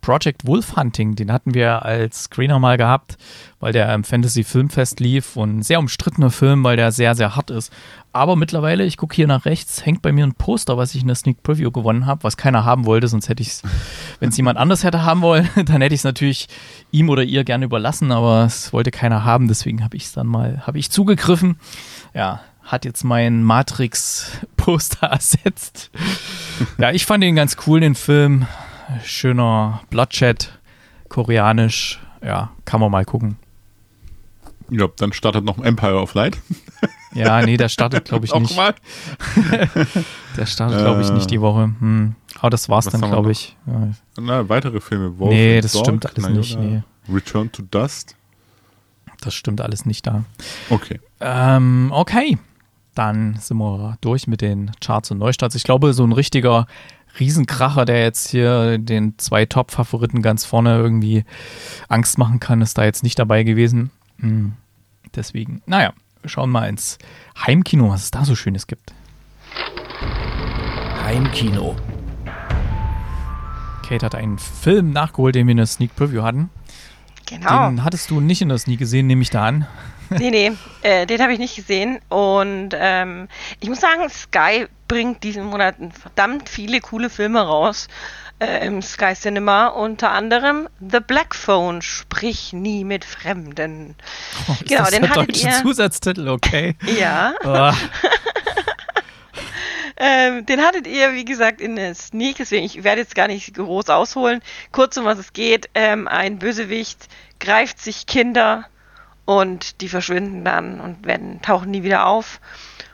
[0.00, 3.16] Project Wolf Hunting, den hatten wir als Screener mal gehabt,
[3.60, 7.36] weil der im Fantasy Filmfest lief und ein sehr umstrittener Film, weil der sehr, sehr
[7.36, 7.72] hart ist.
[8.12, 11.06] Aber mittlerweile, ich gucke hier nach rechts, hängt bei mir ein Poster, was ich in
[11.06, 13.62] der Sneak Preview gewonnen habe, was keiner haben wollte, sonst hätte ich es,
[14.18, 16.48] wenn es jemand anders hätte haben wollen, dann hätte ich es natürlich
[16.90, 20.26] ihm oder ihr gerne überlassen, aber es wollte keiner haben, deswegen habe ich es dann
[20.26, 21.58] mal, habe ich zugegriffen.
[22.14, 25.90] Ja, hat jetzt mein Matrix-Poster ersetzt.
[26.78, 28.46] Ja, ich fand ihn ganz cool, den Film.
[29.04, 30.58] Schöner Bloodshed,
[31.08, 32.00] koreanisch.
[32.22, 33.36] Ja, kann man mal gucken.
[34.70, 36.38] Ja, dann startet noch Empire of Light.
[37.14, 38.56] Ja, nee, der startet, glaube ich, nicht.
[38.56, 38.74] mal.
[40.38, 41.64] Der startet, glaube ich, nicht die Woche.
[41.78, 42.14] Hm.
[42.38, 43.54] Aber das war's Was dann, glaube ich.
[43.66, 43.90] Ja.
[44.18, 45.18] Na, weitere Filme.
[45.18, 48.16] Wolf Nee, das Dog, stimmt alles nicht, Nayona, Return to Dust.
[49.20, 50.24] Das stimmt alles nicht da.
[50.70, 51.00] Okay.
[51.22, 52.38] Ähm, okay.
[52.94, 55.54] Dann sind wir durch mit den Charts und Neustarts.
[55.54, 56.66] Ich glaube, so ein richtiger
[57.18, 61.24] Riesenkracher, der jetzt hier den zwei Top-Favoriten ganz vorne irgendwie
[61.88, 63.90] Angst machen kann, ist da jetzt nicht dabei gewesen.
[64.18, 64.52] Hm.
[65.14, 66.98] Deswegen, naja, wir schauen mal ins
[67.46, 68.94] Heimkino, was es da so Schönes gibt.
[71.04, 71.76] Heimkino.
[73.86, 76.50] Kate hat einen Film nachgeholt, den wir in der Sneak Preview hatten.
[77.26, 77.68] Genau.
[77.68, 79.66] Den hattest du nicht in der Sneak gesehen, nehme ich da an.
[80.18, 82.00] Nee, nee, äh, den habe ich nicht gesehen.
[82.08, 83.28] Und ähm,
[83.60, 87.88] ich muss sagen, Sky bringt diesen Monat verdammt viele coole Filme raus.
[88.38, 93.94] Äh, Im Sky Cinema unter anderem The Black Phone, sprich nie mit Fremden.
[94.48, 96.74] Oh, ist Genau, das den der hattet deutsche ihr- Zusatztitel, okay.
[96.98, 97.72] Ja, Ah,
[99.96, 103.54] ähm, den hattet ihr, wie gesagt, in der Sneak, deswegen ich werde jetzt gar nicht
[103.54, 104.40] groß ausholen.
[104.72, 108.64] Kurz um was es geht, ähm, ein Bösewicht greift sich Kinder
[109.24, 112.40] und die verschwinden dann und werden, tauchen nie wieder auf.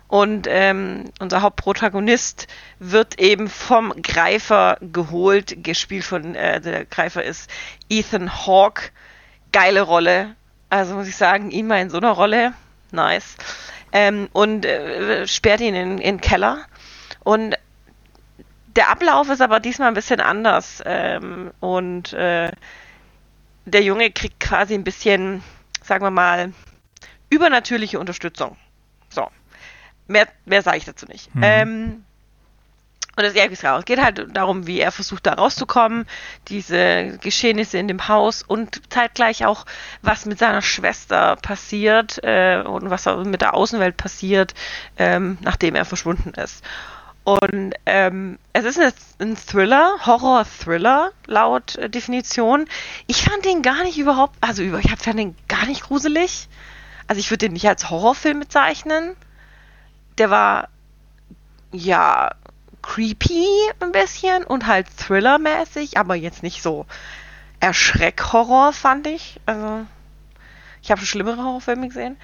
[0.09, 2.47] Und ähm, unser Hauptprotagonist
[2.79, 7.51] wird eben vom Greifer geholt, gespielt von, äh, der Greifer ist
[7.91, 8.91] Ethan Hawke.
[9.53, 10.35] Geile Rolle.
[10.71, 12.55] Also muss ich sagen, ihn mal in so einer Rolle,
[12.91, 13.37] nice.
[13.93, 16.59] Ähm, und äh, sperrt ihn in, in Keller.
[17.25, 17.57] Und
[18.77, 20.83] der Ablauf ist aber diesmal ein bisschen anders.
[20.87, 22.51] Ähm, und äh,
[23.67, 25.43] der Junge kriegt quasi ein bisschen,
[25.89, 26.53] sagen wir mal,
[27.31, 28.57] übernatürliche Unterstützung.
[29.09, 29.29] So.
[30.07, 31.35] Mehr, mehr sage ich dazu nicht.
[31.35, 31.43] Mhm.
[31.43, 32.05] Ähm,
[33.17, 33.81] und das es raus.
[33.81, 36.07] Es geht halt darum, wie er versucht, da rauszukommen,
[36.47, 39.67] diese Geschehnisse in dem Haus und zeitgleich auch,
[40.03, 44.55] was mit seiner Schwester passiert äh, und was mit der Außenwelt passiert,
[44.99, 46.65] ähm, nachdem er verschwunden ist.
[47.29, 48.81] Und ähm, es ist
[49.19, 52.65] ein Thriller, Horror-Thriller laut äh, Definition.
[53.07, 56.49] Ich fand den gar nicht überhaupt, also ich fand den gar nicht gruselig.
[57.07, 59.15] Also ich würde den nicht als Horrorfilm bezeichnen.
[60.17, 60.71] Der war
[61.71, 62.31] ja
[62.81, 63.47] creepy
[63.81, 66.87] ein bisschen und halt Thriller-mäßig, aber jetzt nicht so
[67.61, 69.39] Erschreck-Horror, fand ich.
[69.45, 69.85] Also
[70.81, 72.17] ich habe schon schlimmere Horrorfilme gesehen.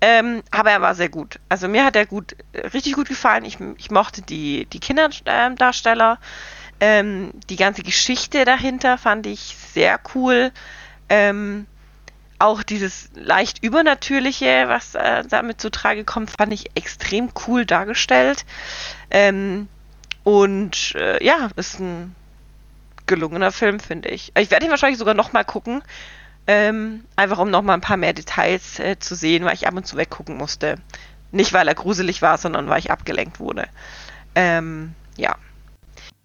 [0.00, 1.40] Ähm, aber er war sehr gut.
[1.48, 3.44] Also mir hat er gut, äh, richtig gut gefallen.
[3.44, 6.18] Ich, ich mochte die, die Kinderdarsteller.
[6.80, 10.52] Ähm, die ganze Geschichte dahinter fand ich sehr cool.
[11.08, 11.66] Ähm,
[12.38, 18.44] auch dieses leicht Übernatürliche, was äh, damit zutage kommt, fand ich extrem cool dargestellt.
[19.10, 19.68] Ähm,
[20.22, 22.14] und äh, ja, ist ein
[23.06, 24.32] gelungener Film, finde ich.
[24.38, 25.82] Ich werde ihn wahrscheinlich sogar nochmal gucken.
[26.50, 29.86] Ähm, einfach um nochmal ein paar mehr Details äh, zu sehen, weil ich ab und
[29.86, 30.76] zu weggucken musste.
[31.30, 33.68] Nicht, weil er gruselig war, sondern weil ich abgelenkt wurde.
[34.34, 35.36] Ähm, ja.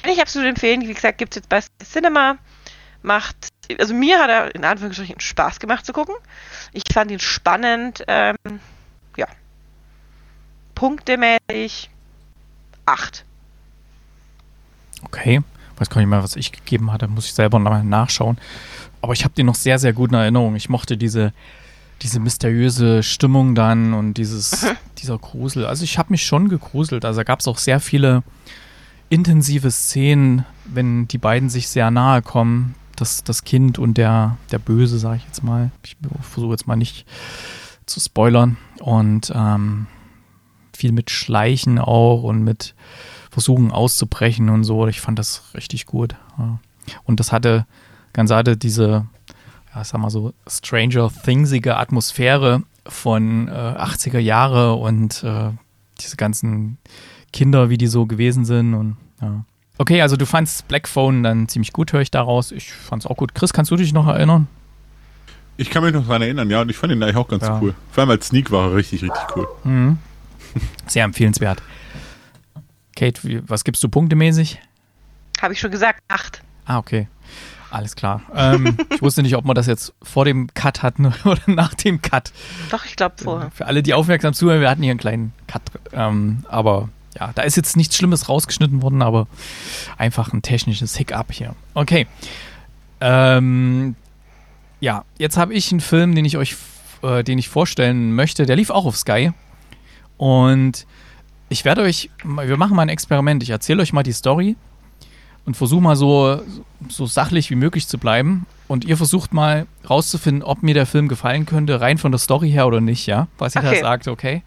[0.02, 0.88] Kann ich absolut empfehlen.
[0.88, 2.38] Wie gesagt, gibt es jetzt bei Cinema.
[3.02, 6.16] Macht, also mir hat er in Anführungsstrichen Spaß gemacht zu gucken.
[6.72, 8.06] Ich fand ihn spannend.
[8.08, 8.38] Ähm,
[9.18, 9.28] ja.
[10.74, 11.90] Punktemäßig
[12.86, 13.26] acht.
[15.04, 15.42] Okay.
[15.78, 17.08] Weiß gar nicht mehr, was ich gegeben hatte.
[17.08, 18.38] Muss ich selber nochmal nachschauen.
[19.04, 20.56] Aber ich habe den noch sehr, sehr gut in Erinnerung.
[20.56, 21.34] Ich mochte diese,
[22.02, 24.66] diese mysteriöse Stimmung dann und dieses,
[25.00, 25.66] dieser Grusel.
[25.66, 27.04] Also ich habe mich schon gegruselt.
[27.04, 28.24] Also da gab es auch sehr viele
[29.10, 32.76] intensive Szenen, wenn die beiden sich sehr nahe kommen.
[32.96, 35.72] Das, das Kind und der, der Böse, sage ich jetzt mal.
[35.84, 37.06] Ich versuche jetzt mal nicht
[37.86, 38.56] zu spoilern.
[38.80, 39.88] Und ähm,
[40.74, 42.74] viel mit Schleichen auch und mit
[43.32, 44.88] Versuchen auszubrechen und so.
[44.88, 46.16] Ich fand das richtig gut.
[46.38, 46.60] Ja.
[47.04, 47.66] Und das hatte,
[48.14, 49.06] ganz hatte diese,
[49.76, 55.52] ja, sag mal so, Stranger Thingsige Atmosphäre von äh, 80er Jahre und äh,
[56.00, 56.78] diese ganzen
[57.32, 59.44] Kinder, wie die so gewesen sind und ja.
[59.80, 62.52] Okay, also du fandst Black Phone dann ziemlich gut, höre ich daraus.
[62.52, 63.34] Ich fand es auch gut.
[63.34, 64.48] Chris, kannst du dich noch erinnern?
[65.58, 67.60] Ich kann mich noch daran erinnern, ja, und ich fand ihn eigentlich auch ganz ja.
[67.60, 67.74] cool.
[67.92, 69.48] Vor allem als Sneak war er richtig, richtig cool.
[69.64, 69.98] Mhm.
[70.88, 71.62] Sehr empfehlenswert.
[72.96, 74.60] Kate, wie, was gibst du punktemäßig?
[75.42, 76.42] Habe ich schon gesagt, acht.
[76.66, 77.08] Ah, okay.
[77.74, 78.22] Alles klar.
[78.36, 82.04] Ähm, ich wusste nicht, ob man das jetzt vor dem Cut hatten oder nach dem
[82.04, 82.32] Cut.
[82.70, 83.50] Doch, ich glaube vorher.
[83.50, 85.64] Für alle, die aufmerksam zuhören, wir hatten hier einen kleinen Cut.
[85.92, 89.26] Ähm, aber ja, da ist jetzt nichts Schlimmes rausgeschnitten worden, aber
[89.98, 91.56] einfach ein technisches Hiccup hier.
[91.74, 92.06] Okay.
[93.02, 93.96] Ähm,
[94.80, 96.56] ja, jetzt habe ich einen Film, den ich euch,
[97.02, 98.46] äh, den ich vorstellen möchte.
[98.46, 99.32] Der lief auch auf Sky.
[100.18, 100.86] Und
[101.50, 103.42] ich werde euch, wir machen mal ein Experiment.
[103.42, 104.58] Ich erzähle euch mal die Story
[105.46, 106.42] und versuche mal so,
[106.90, 108.46] so sachlich wie möglich zu bleiben.
[108.68, 112.50] Und ihr versucht mal rauszufinden, ob mir der Film gefallen könnte, rein von der Story
[112.50, 113.28] her oder nicht, ja?
[113.38, 113.76] Was ihr okay.
[113.76, 114.44] da sagt, okay?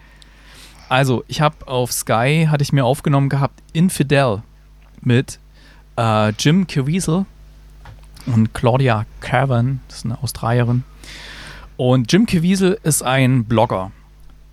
[0.88, 4.42] Also, ich habe auf Sky, hatte ich mir aufgenommen gehabt, Infidel
[5.00, 5.38] mit
[5.96, 7.26] äh, Jim Caviezel
[8.26, 10.84] und Claudia Cavan, das ist eine Australierin.
[11.76, 13.92] Und Jim Caviezel ist ein Blogger,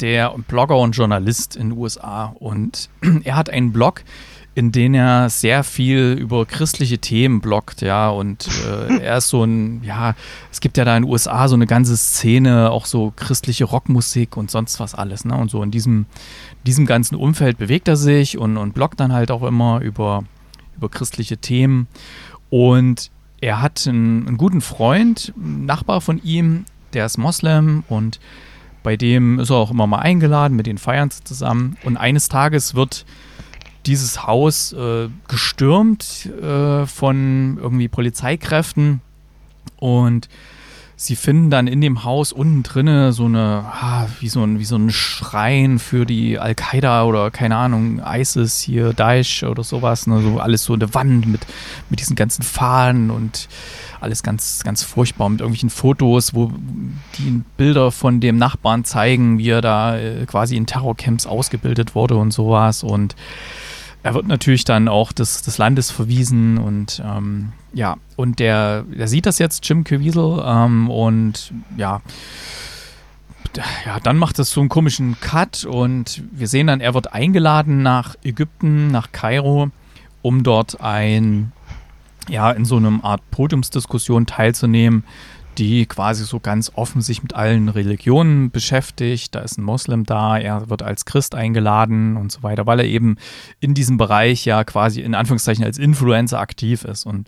[0.02, 2.36] der Blogger und Journalist in den USA.
[2.40, 2.90] Und
[3.24, 4.04] er hat einen Blog,
[4.56, 9.44] in denen er sehr viel über christliche Themen bloggt, ja, und äh, er ist so
[9.44, 10.16] ein, ja,
[10.52, 14.38] es gibt ja da in den USA so eine ganze Szene, auch so christliche Rockmusik
[14.38, 16.06] und sonst was alles, ne, und so in diesem,
[16.66, 20.24] diesem ganzen Umfeld bewegt er sich und, und bloggt dann halt auch immer über,
[20.78, 21.88] über christliche Themen.
[22.50, 23.10] Und
[23.42, 28.20] er hat einen, einen guten Freund, einen Nachbar von ihm, der ist Moslem und
[28.84, 31.78] bei dem ist er auch immer mal eingeladen, mit den feiern zusammen.
[31.84, 33.06] Und eines Tages wird
[33.86, 39.02] dieses Haus äh, gestürmt äh, von irgendwie Polizeikräften.
[39.78, 40.30] Und
[40.96, 44.66] sie finden dann in dem Haus unten drinne so eine, ah, wie so ein, wie
[44.66, 50.22] so ein Schrein für die Al-Qaida oder keine Ahnung, ISIS hier, Daesh oder sowas, ne,
[50.22, 51.42] so alles so eine Wand mit,
[51.90, 53.50] mit diesen ganzen Fahnen und
[54.00, 55.30] alles ganz, ganz furchtbar.
[55.30, 56.52] Mit irgendwelchen Fotos, wo
[57.18, 62.16] die Bilder von dem Nachbarn zeigen, wie er da äh, quasi in Terrorcamps ausgebildet wurde
[62.16, 62.84] und sowas.
[62.84, 63.16] Und
[64.04, 69.08] er wird natürlich dann auch des, des Landes verwiesen und ähm, ja, und der, der
[69.08, 72.02] sieht das jetzt, Jim Caviezel, ähm, und ja,
[73.86, 77.82] ja, dann macht es so einen komischen Cut und wir sehen dann, er wird eingeladen
[77.82, 79.70] nach Ägypten, nach Kairo,
[80.22, 81.52] um dort ein,
[82.28, 85.04] ja, in so einem Art Podiumsdiskussion teilzunehmen
[85.58, 89.36] die quasi so ganz offen sich mit allen Religionen beschäftigt.
[89.36, 92.86] Da ist ein Moslem da, er wird als Christ eingeladen und so weiter, weil er
[92.86, 93.18] eben
[93.60, 97.06] in diesem Bereich ja quasi in Anführungszeichen als Influencer aktiv ist.
[97.06, 97.28] Und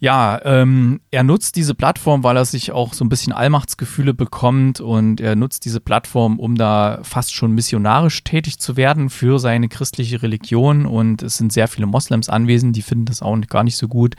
[0.00, 4.80] ja, ähm, er nutzt diese Plattform, weil er sich auch so ein bisschen Allmachtsgefühle bekommt
[4.80, 9.68] und er nutzt diese Plattform, um da fast schon missionarisch tätig zu werden für seine
[9.68, 10.86] christliche Religion.
[10.86, 14.14] Und es sind sehr viele Moslems anwesend, die finden das auch gar nicht so gut.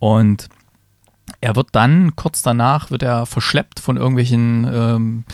[0.00, 0.48] Und
[1.42, 5.24] er wird dann, kurz danach, wird er verschleppt von irgendwelchen ähm,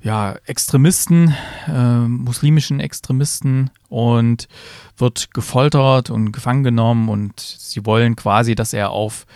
[0.00, 1.34] ja, Extremisten,
[1.66, 4.48] äh, muslimischen Extremisten und
[4.96, 9.26] wird gefoltert und gefangen genommen und sie wollen quasi, dass er auf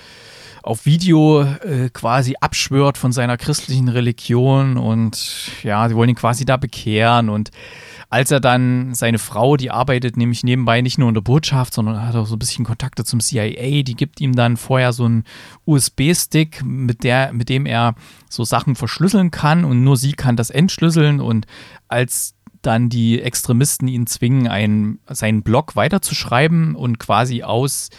[0.62, 6.44] auf Video äh, quasi abschwört von seiner christlichen Religion und ja, sie wollen ihn quasi
[6.44, 7.50] da bekehren und
[8.10, 12.06] als er dann seine Frau, die arbeitet nämlich nebenbei nicht nur in der Botschaft, sondern
[12.06, 15.24] hat auch so ein bisschen Kontakte zum CIA, die gibt ihm dann vorher so einen
[15.66, 17.94] USB-Stick, mit, mit dem er
[18.30, 21.46] so Sachen verschlüsseln kann und nur sie kann das entschlüsseln und
[21.88, 27.90] als dann die Extremisten ihn zwingen, einen, seinen Blog weiterzuschreiben und quasi aus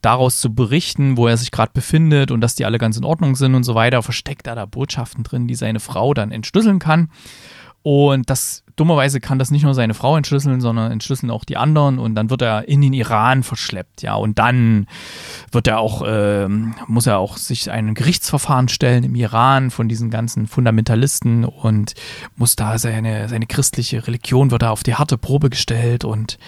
[0.00, 3.34] daraus zu berichten, wo er sich gerade befindet und dass die alle ganz in Ordnung
[3.34, 7.10] sind und so weiter, versteckt er da Botschaften drin, die seine Frau dann entschlüsseln kann.
[7.82, 11.98] Und das dummerweise kann das nicht nur seine Frau entschlüsseln, sondern entschlüsseln auch die anderen
[11.98, 14.14] und dann wird er in den Iran verschleppt, ja.
[14.14, 14.86] Und dann
[15.52, 20.10] wird er auch, äh, muss er auch sich einem Gerichtsverfahren stellen im Iran von diesen
[20.10, 21.94] ganzen Fundamentalisten und
[22.36, 26.38] muss da seine, seine christliche Religion wird da auf die harte Probe gestellt und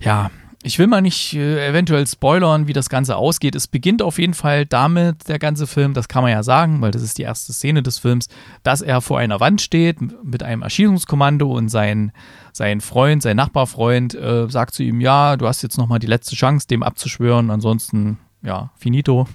[0.00, 0.30] ja,
[0.62, 3.54] ich will mal nicht äh, eventuell spoilern, wie das Ganze ausgeht.
[3.54, 6.90] Es beginnt auf jeden Fall damit, der ganze Film, das kann man ja sagen, weil
[6.90, 8.28] das ist die erste Szene des Films,
[8.64, 12.12] dass er vor einer Wand steht mit einem Erschießungskommando und sein,
[12.52, 16.34] sein Freund, sein Nachbarfreund äh, sagt zu ihm, ja, du hast jetzt nochmal die letzte
[16.34, 19.28] Chance, dem abzuschwören, ansonsten ja, finito.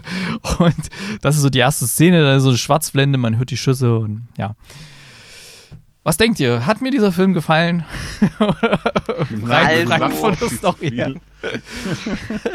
[0.58, 3.56] und das ist so die erste Szene, da ist so eine Schwarzblende, man hört die
[3.56, 4.54] Schüsse und ja.
[6.10, 6.66] Was denkt ihr?
[6.66, 7.84] Hat mir dieser Film gefallen?
[9.44, 11.14] Rein, rein von der Story her.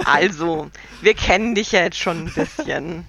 [0.03, 0.69] Also,
[1.01, 3.05] wir kennen dich ja jetzt schon ein bisschen.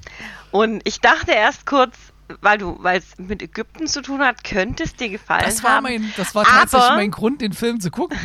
[0.53, 1.97] Und ich dachte erst kurz,
[2.43, 5.73] weil du, weil es mit Ägypten zu tun hat, könnte es dir gefallen das war
[5.73, 5.83] haben.
[5.83, 8.17] Mein, das war tatsächlich aber, mein Grund, den Film zu gucken.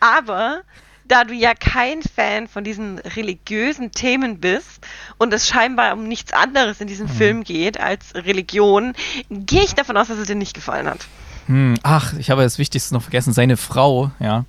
[0.00, 0.60] Aber
[1.08, 6.32] da du ja kein Fan von diesen religiösen Themen bist und es scheinbar um nichts
[6.32, 7.12] anderes in diesem mhm.
[7.12, 8.94] Film geht als Religion,
[9.30, 11.06] gehe ich davon aus, dass es dir nicht gefallen hat.
[11.46, 13.32] Hm, ach, ich habe das Wichtigste noch vergessen.
[13.32, 14.44] Seine Frau, ja,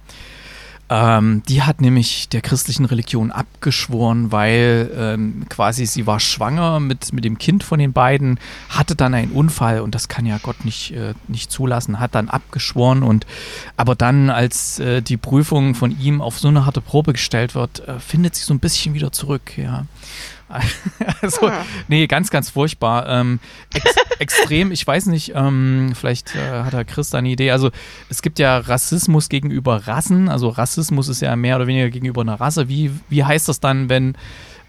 [0.90, 7.14] ähm, die hat nämlich der christlichen Religion abgeschworen, weil ähm, quasi sie war schwanger mit,
[7.14, 10.66] mit dem Kind von den beiden, hatte dann einen Unfall und das kann ja Gott
[10.66, 13.28] nicht, äh, nicht zulassen, hat dann abgeschworen und
[13.78, 17.88] aber dann, als äh, die Prüfung von ihm auf so eine harte Probe gestellt wird,
[17.88, 19.86] äh, findet sie so ein bisschen wieder zurück, ja.
[21.22, 21.66] also, ah.
[21.88, 23.08] nee, ganz, ganz furchtbar.
[23.08, 23.40] Ähm,
[23.74, 27.52] ex extrem, ich weiß nicht, ähm, vielleicht äh, hat Herr Chris da eine Idee.
[27.52, 27.72] Also,
[28.10, 30.28] es gibt ja Rassismus gegenüber Rassen.
[30.28, 32.68] Also, Rassismus ist ja mehr oder weniger gegenüber einer Rasse.
[32.68, 34.18] Wie, wie heißt das dann, wenn,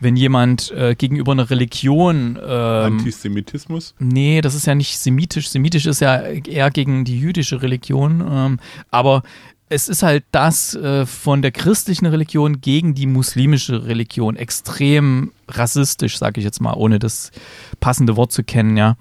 [0.00, 2.38] wenn jemand äh, gegenüber einer Religion.
[2.42, 3.94] Ähm, Antisemitismus?
[3.98, 5.48] Nee, das ist ja nicht semitisch.
[5.50, 8.24] Semitisch ist ja eher gegen die jüdische Religion.
[8.28, 9.22] Ähm, aber
[9.70, 16.18] es ist halt das äh, von der christlichen Religion gegen die muslimische Religion extrem rassistisch,
[16.18, 17.30] sage ich jetzt mal, ohne das
[17.78, 18.96] passende Wort zu kennen, ja.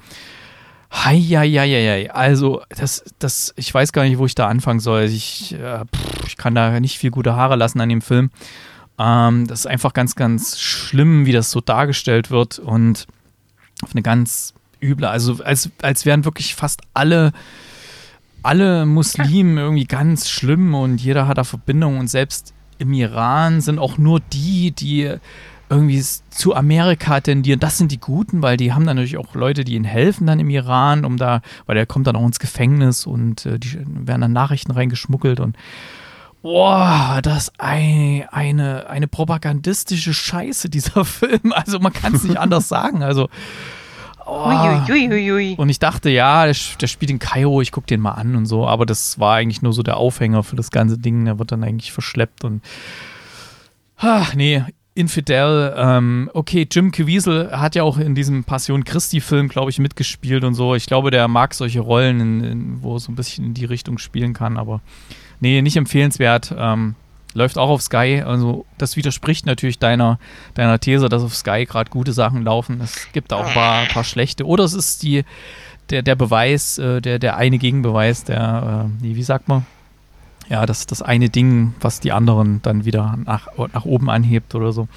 [0.92, 2.12] Heieieiei.
[2.12, 5.04] Also, das, das, ich weiß gar nicht, wo ich da anfangen soll.
[5.04, 8.30] Ich, äh, pff, ich kann da nicht viel gute Haare lassen an dem Film.
[9.00, 13.08] Ähm, das ist einfach ganz, ganz schlimm, wie das so dargestellt wird und
[13.82, 17.34] auf eine ganz üble, also als, als wären wirklich fast alle
[18.44, 23.80] alle Muslimen irgendwie ganz schlimm und jeder hat da Verbindungen und selbst im Iran sind
[23.80, 25.16] auch nur die, die
[25.70, 27.60] irgendwie zu Amerika tendieren.
[27.60, 30.40] Das sind die Guten, weil die haben dann natürlich auch Leute, die ihnen helfen dann
[30.40, 34.22] im Iran, um da, weil der kommt dann auch ins Gefängnis und äh, die werden
[34.22, 35.56] dann Nachrichten reingeschmuggelt und
[36.42, 41.52] Boah, das ein, eine, eine propagandistische Scheiße, dieser Film.
[41.52, 43.04] Also man kann es nicht anders sagen.
[43.04, 43.30] Also
[44.30, 45.62] Oh.
[45.62, 48.46] Und ich dachte, ja, der, der, spielt in Kairo, ich gucke den mal an und
[48.46, 51.26] so, aber das war eigentlich nur so der Aufhänger für das ganze Ding.
[51.26, 52.62] Der wird dann eigentlich verschleppt und.
[53.98, 54.64] Ach, nee,
[55.00, 60.44] Infidel, ähm, okay, Jim Caviezel hat ja auch in diesem Passion Christi-Film, glaube ich, mitgespielt
[60.44, 60.76] und so.
[60.76, 63.66] Ich glaube, der mag solche Rollen, in, in, wo er so ein bisschen in die
[63.66, 64.82] Richtung spielen kann, aber
[65.40, 66.54] nee, nicht empfehlenswert.
[66.58, 66.96] Ähm,
[67.40, 68.22] läuft auch auf Sky.
[68.24, 70.20] Also das widerspricht natürlich deiner,
[70.54, 72.80] deiner These, dass auf Sky gerade gute Sachen laufen.
[72.82, 74.46] Es gibt auch ein paar, paar, schlechte.
[74.46, 75.24] Oder es ist die,
[75.90, 79.66] der, der Beweis, äh, der, der eine Gegenbeweis, der, äh, wie sagt man?
[80.50, 84.72] Ja, das, das eine Ding, was die anderen dann wieder nach, nach oben anhebt oder
[84.72, 84.88] so.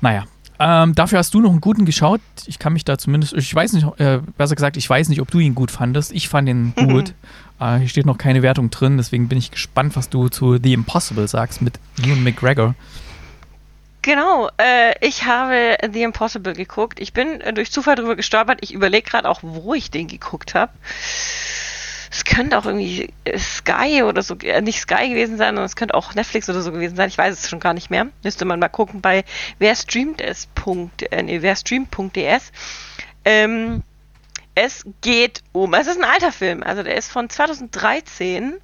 [0.00, 0.24] Naja,
[0.60, 2.20] ähm, dafür hast du noch einen guten geschaut.
[2.44, 5.30] Ich kann mich da zumindest, ich weiß nicht, äh, besser gesagt, ich weiß nicht, ob
[5.30, 6.12] du ihn gut fandest.
[6.12, 7.14] Ich fand ihn gut.
[7.58, 10.74] äh, hier steht noch keine Wertung drin, deswegen bin ich gespannt, was du zu The
[10.74, 12.74] Impossible sagst mit Ian McGregor.
[14.02, 17.00] Genau, äh, ich habe The Impossible geguckt.
[17.00, 18.58] Ich bin äh, durch Zufall drüber gestolpert.
[18.62, 20.72] Ich überlege gerade auch, wo ich den geguckt habe
[22.30, 25.94] könnte auch irgendwie äh, Sky oder so, äh, nicht Sky gewesen sein, sondern es könnte
[25.94, 27.08] auch Netflix oder so gewesen sein.
[27.08, 28.06] Ich weiß es schon gar nicht mehr.
[28.22, 29.24] Müsste man mal gucken bei
[29.58, 29.84] wer es.
[29.84, 31.40] Äh, nee.
[33.24, 33.82] Ähm,
[34.54, 38.54] es geht um, es ist ein alter Film, also der ist von 2013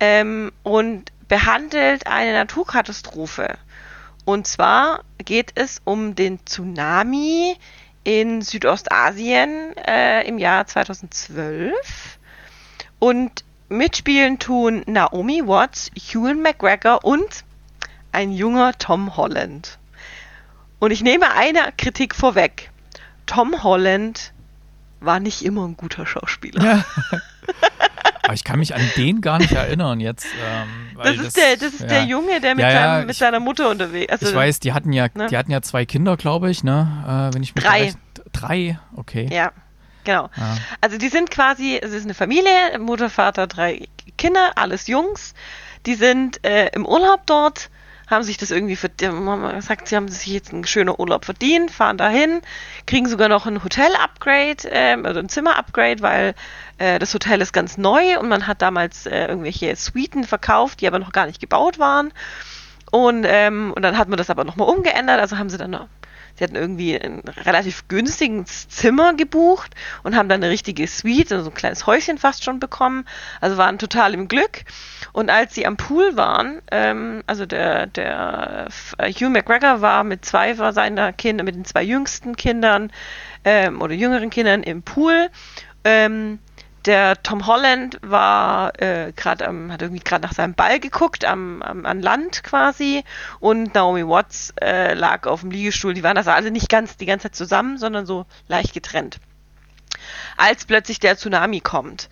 [0.00, 3.56] ähm, und behandelt eine Naturkatastrophe.
[4.24, 7.56] Und zwar geht es um den Tsunami
[8.04, 12.15] in Südostasien äh, im Jahr 2012.
[12.98, 17.44] Und mitspielen tun Naomi Watts, Ewan McGregor und
[18.12, 19.78] ein junger Tom Holland.
[20.78, 22.70] Und ich nehme eine Kritik vorweg.
[23.26, 24.32] Tom Holland
[25.00, 26.64] war nicht immer ein guter Schauspieler.
[26.64, 26.84] Ja.
[28.22, 30.26] Aber ich kann mich an den gar nicht erinnern jetzt.
[30.26, 31.86] Ähm, das, ist das, der, das ist ja.
[31.86, 34.22] der Junge, der mit, ja, ja, seinem, mit ich, seiner Mutter unterwegs ist.
[34.22, 35.28] Also, ich weiß, die hatten ja, ne?
[35.28, 37.30] die hatten ja zwei Kinder, glaube ich, ne?
[37.30, 37.82] Äh, wenn ich mich drei.
[37.84, 37.98] Recht,
[38.32, 39.28] drei, okay.
[39.30, 39.52] Ja.
[40.06, 40.30] Genau.
[40.36, 40.56] Ja.
[40.80, 45.34] Also die sind quasi, es ist eine Familie, Mutter, Vater, drei Kinder, alles Jungs.
[45.84, 47.70] Die sind äh, im Urlaub dort,
[48.08, 51.72] haben sich das irgendwie für, man sagt, sie haben sich jetzt einen schönen Urlaub verdient,
[51.72, 52.40] fahren dahin,
[52.86, 56.34] kriegen sogar noch ein Hotel-Upgrade, äh, also ein Zimmer-Upgrade, weil
[56.78, 60.86] äh, das Hotel ist ganz neu und man hat damals äh, irgendwelche Suiten verkauft, die
[60.86, 62.12] aber noch gar nicht gebaut waren.
[62.92, 65.88] Und, ähm, und dann hat man das aber nochmal umgeändert, also haben sie dann noch
[66.36, 71.50] Sie hatten irgendwie ein relativ günstiges Zimmer gebucht und haben dann eine richtige Suite, also
[71.50, 73.06] ein kleines Häuschen fast schon bekommen.
[73.40, 74.64] Also waren total im Glück.
[75.12, 78.68] Und als sie am Pool waren, ähm, also der, der
[78.98, 82.92] äh, Hugh McGregor war mit zwei seiner Kinder, mit den zwei jüngsten Kindern
[83.44, 85.30] ähm, oder jüngeren Kindern im Pool.
[85.84, 86.40] Ähm,
[86.86, 91.62] der Tom Holland war äh, gerade am, hat irgendwie gerade nach seinem Ball geguckt am,
[91.62, 93.04] am an Land quasi
[93.40, 95.94] und Naomi Watts äh, lag auf dem Liegestuhl.
[95.94, 99.18] Die waren also alle nicht ganz die ganze Zeit zusammen, sondern so leicht getrennt.
[100.36, 102.08] Als plötzlich der Tsunami kommt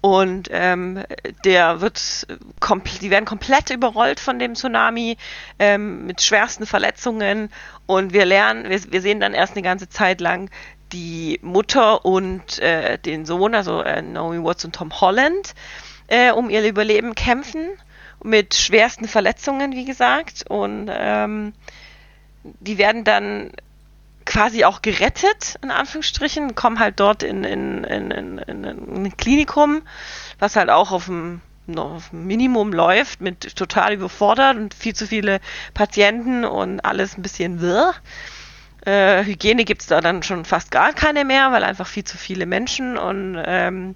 [0.00, 1.02] und ähm,
[1.44, 2.26] der wird
[3.00, 5.16] die werden komplett überrollt von dem Tsunami
[5.58, 7.50] ähm, mit schwersten Verletzungen
[7.86, 10.50] und wir lernen, wir, wir sehen dann erst eine ganze Zeit lang,
[10.92, 15.54] die Mutter und äh, den Sohn, also äh, Naomi Watts und Tom Holland,
[16.08, 17.68] äh, um ihr Überleben kämpfen,
[18.22, 20.44] mit schwersten Verletzungen, wie gesagt.
[20.48, 21.52] Und ähm,
[22.42, 23.50] die werden dann
[24.24, 29.82] quasi auch gerettet, in Anführungsstrichen, kommen halt dort in, in, in, in, in ein Klinikum,
[30.38, 31.40] was halt auch auf dem
[31.74, 35.40] auf Minimum läuft, mit total überfordert und viel zu viele
[35.74, 37.92] Patienten und alles ein bisschen wirr.
[38.86, 42.16] Äh, Hygiene gibt es da dann schon fast gar keine mehr, weil einfach viel zu
[42.16, 43.94] viele Menschen und ähm,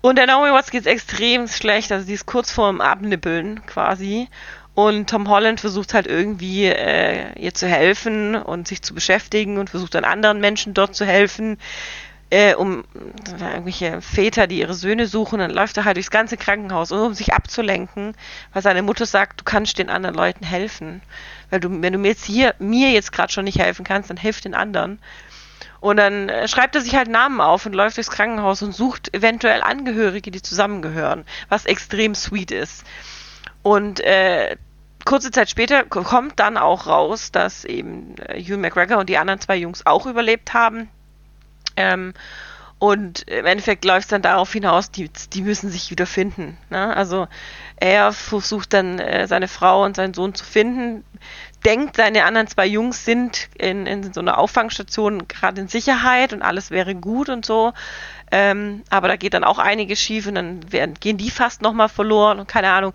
[0.00, 4.28] und der Naomi Watts geht es extrem schlecht, also die ist kurz vorm Abnibbeln quasi.
[4.74, 9.70] Und Tom Holland versucht halt irgendwie äh, ihr zu helfen und sich zu beschäftigen und
[9.70, 11.58] versucht dann anderen Menschen dort zu helfen,
[12.30, 12.84] äh, um
[13.40, 15.40] irgendwelche Väter, die ihre Söhne suchen.
[15.40, 18.14] Dann läuft er halt durchs ganze Krankenhaus, um sich abzulenken,
[18.52, 21.02] weil seine Mutter sagt, du kannst den anderen Leuten helfen.
[21.50, 24.16] Weil du, wenn du mir jetzt hier, mir jetzt gerade schon nicht helfen kannst, dann
[24.16, 24.98] hilf den anderen.
[25.80, 29.14] Und dann äh, schreibt er sich halt Namen auf und läuft durchs Krankenhaus und sucht
[29.14, 32.84] eventuell Angehörige, die zusammengehören, was extrem sweet ist.
[33.62, 34.56] Und äh,
[35.04, 39.40] kurze Zeit später kommt dann auch raus, dass eben äh, Hugh McGregor und die anderen
[39.40, 40.88] zwei Jungs auch überlebt haben.
[41.76, 42.12] Ähm,
[42.78, 46.56] und im Endeffekt läuft es dann darauf hinaus, die, die müssen sich wieder finden.
[46.70, 46.96] Ne?
[46.96, 47.26] Also
[47.76, 51.04] er versucht dann äh, seine Frau und seinen Sohn zu finden,
[51.64, 56.42] denkt, seine anderen zwei Jungs sind in, in so einer Auffangstation gerade in Sicherheit und
[56.42, 57.72] alles wäre gut und so.
[58.30, 61.88] Ähm, aber da geht dann auch einiges schief und dann werden, gehen die fast nochmal
[61.88, 62.92] verloren und keine Ahnung.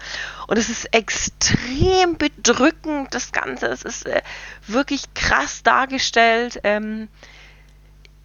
[0.48, 3.68] Und es ist extrem bedrückend, das Ganze.
[3.68, 4.22] Es ist äh,
[4.66, 6.62] wirklich krass dargestellt.
[6.64, 7.10] Ähm,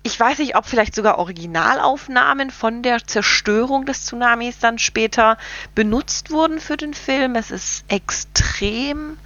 [0.08, 5.36] ich weiß nicht, ob vielleicht sogar Originalaufnahmen von der Zerstörung des Tsunamis dann später
[5.74, 7.36] benutzt wurden für den Film.
[7.36, 9.18] Es ist extrem.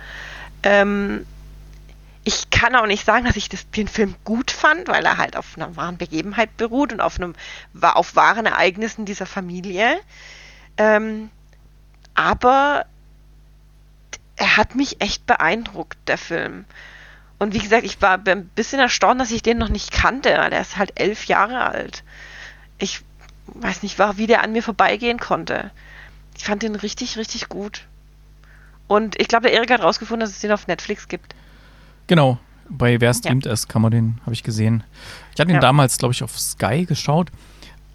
[0.64, 1.24] Ähm,
[2.24, 5.36] ich kann auch nicht sagen, dass ich das, den Film gut fand, weil er halt
[5.36, 7.34] auf einer wahren Begebenheit beruht und auf, einem,
[7.80, 10.00] auf wahren Ereignissen dieser Familie.
[10.78, 11.30] Ähm,
[12.14, 12.86] aber
[14.34, 16.64] er hat mich echt beeindruckt, der Film.
[17.42, 20.60] Und wie gesagt, ich war ein bisschen erstaunt, dass ich den noch nicht kannte, der
[20.60, 22.04] ist halt elf Jahre alt.
[22.78, 23.00] Ich
[23.46, 25.72] weiß nicht, wie der an mir vorbeigehen konnte.
[26.38, 27.88] Ich fand den richtig, richtig gut.
[28.86, 31.34] Und ich glaube, der Erik hat rausgefunden, dass es den auf Netflix gibt.
[32.06, 32.38] Genau,
[32.68, 33.50] bei Wer streamt ja.
[33.50, 34.84] es kann man den, habe ich gesehen.
[35.34, 35.60] Ich hatte ihn ja.
[35.60, 37.32] damals, glaube ich, auf Sky geschaut.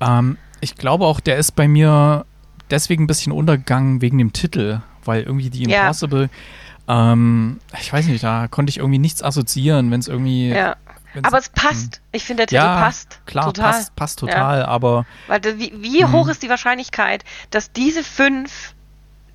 [0.02, 2.26] Ähm, ich glaube auch, der ist bei mir
[2.70, 6.24] deswegen ein bisschen untergegangen wegen dem Titel, weil irgendwie die Impossible.
[6.24, 6.30] Ja
[6.88, 10.50] ähm, ich weiß nicht, da konnte ich irgendwie nichts assoziieren, wenn es irgendwie.
[10.50, 10.76] Ja.
[11.24, 11.96] Aber es passt.
[11.96, 12.02] Hm.
[12.12, 13.20] Ich finde, der Titel ja, passt.
[13.26, 13.72] Klar, total.
[13.72, 14.68] Passt, passt total, ja.
[14.68, 15.06] aber.
[15.28, 16.12] Weil, wie, wie hm.
[16.12, 18.74] hoch ist die Wahrscheinlichkeit, dass diese fünf,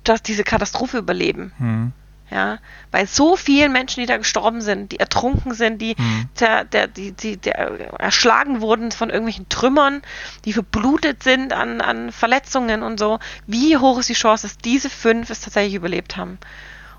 [0.03, 1.51] dass diese Katastrophe überleben?
[1.57, 1.91] Hm.
[2.31, 2.57] Ja,
[2.89, 6.29] bei so vielen Menschen, die da gestorben sind, die ertrunken sind, die, hm.
[6.39, 10.01] der, der, die, die, der erschlagen wurden von irgendwelchen Trümmern,
[10.45, 13.19] die verblutet sind an, an Verletzungen und so.
[13.45, 16.39] Wie hoch ist die Chance, dass diese fünf es tatsächlich überlebt haben?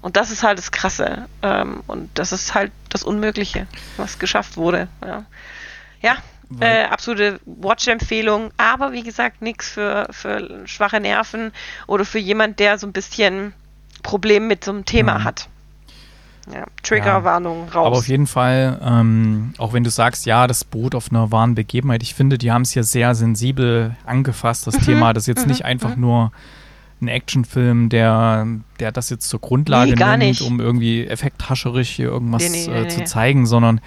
[0.04, 1.28] Und das ist halt das Krasse.
[1.40, 4.86] Ähm, und das ist halt das Unmögliche, was geschafft wurde.
[5.02, 5.24] Ja,
[6.02, 6.16] ja
[6.60, 8.50] äh, absolute Watch-Empfehlung.
[8.58, 11.52] Aber wie gesagt, nichts für, für schwache Nerven
[11.86, 13.54] oder für jemand, der so ein bisschen
[14.02, 15.24] Problem mit so einem Thema mhm.
[15.24, 15.48] hat.
[16.52, 17.86] Ja, Triggerwarnung ja, raus.
[17.86, 21.54] Aber auf jeden Fall, ähm, auch wenn du sagst, ja, das beruht auf einer wahren
[21.54, 24.84] Begebenheit, ich finde, die haben es hier sehr sensibel angefasst, das mhm.
[24.84, 25.14] Thema.
[25.14, 25.52] Das jetzt mhm.
[25.52, 26.02] nicht einfach mhm.
[26.02, 26.32] nur
[27.04, 28.46] ein Actionfilm, der,
[28.80, 30.42] der das jetzt zur Grundlage nee, nimmt, nicht.
[30.42, 33.80] um irgendwie effekthascherisch hier irgendwas nee, nee, äh, zu zeigen, sondern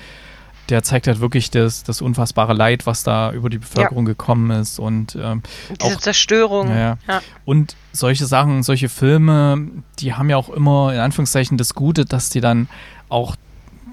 [0.70, 4.11] der zeigt halt wirklich das, das unfassbare Leid, was da über die Bevölkerung ja.
[4.11, 5.41] gekommen ist und ähm,
[5.82, 6.70] diese auch, Zerstörung.
[6.70, 7.22] Ja, ja.
[7.45, 9.68] Und solche Sachen, solche Filme,
[9.99, 12.68] die haben ja auch immer in Anführungszeichen das Gute, dass die dann
[13.07, 13.36] auch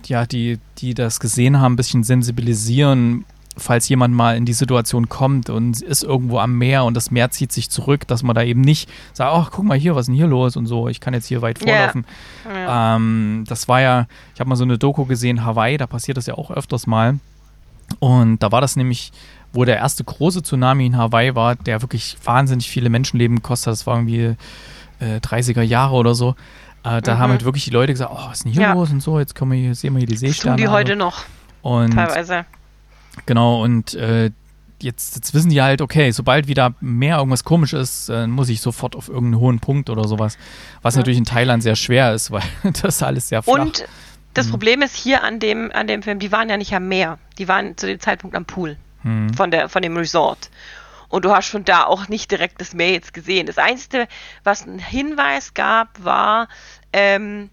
[0.06, 3.24] ja, die, die das gesehen haben, ein bisschen sensibilisieren
[3.56, 7.30] falls jemand mal in die Situation kommt und ist irgendwo am Meer und das Meer
[7.30, 10.06] zieht sich zurück, dass man da eben nicht sagt, ach, guck mal hier, was ist
[10.08, 12.04] denn hier los und so, ich kann jetzt hier weit vorlaufen.
[12.46, 12.58] Yeah.
[12.58, 12.96] Ja.
[12.96, 16.26] Ähm, das war ja, ich habe mal so eine Doku gesehen, Hawaii, da passiert das
[16.26, 17.18] ja auch öfters mal.
[18.00, 19.12] Und da war das nämlich,
[19.52, 23.72] wo der erste große Tsunami in Hawaii war, der wirklich wahnsinnig viele Menschenleben gekostet hat.
[23.72, 24.36] Das war irgendwie
[25.00, 26.34] äh, 30er Jahre oder so.
[26.82, 27.18] Äh, da mhm.
[27.18, 28.72] haben halt wirklich die Leute gesagt, oh, was ist denn hier ja.
[28.72, 30.56] los und so, jetzt können wir hier, sehen wir hier die Seesterne.
[30.56, 31.24] Das tun die heute noch.
[31.62, 32.44] Und teilweise.
[33.26, 34.30] Genau, und äh,
[34.80, 38.60] jetzt, jetzt wissen die halt, okay, sobald wieder mehr irgendwas komisch ist, äh, muss ich
[38.60, 40.38] sofort auf irgendeinen hohen Punkt oder sowas.
[40.82, 41.00] Was ja.
[41.00, 42.42] natürlich in Thailand sehr schwer ist, weil
[42.82, 43.54] das alles sehr flach.
[43.54, 43.84] Und
[44.34, 44.50] das mhm.
[44.50, 47.18] Problem ist hier an dem, an dem Film, die waren ja nicht am Meer.
[47.38, 49.32] Die waren zu dem Zeitpunkt am Pool mhm.
[49.34, 50.50] von, der, von dem Resort.
[51.08, 53.46] Und du hast schon da auch nicht direkt das Meer jetzt gesehen.
[53.46, 54.08] Das Einzige,
[54.42, 56.48] was ein Hinweis gab, war,
[56.92, 57.50] ähm,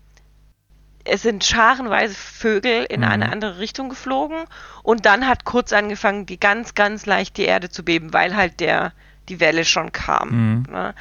[1.05, 3.07] es sind scharenweise Vögel in mhm.
[3.07, 4.43] eine andere Richtung geflogen
[4.83, 8.59] und dann hat kurz angefangen, die ganz, ganz leicht die Erde zu beben, weil halt
[8.59, 8.93] der,
[9.29, 10.29] die Welle schon kam.
[10.29, 10.65] Mhm.
[10.71, 10.93] Ne?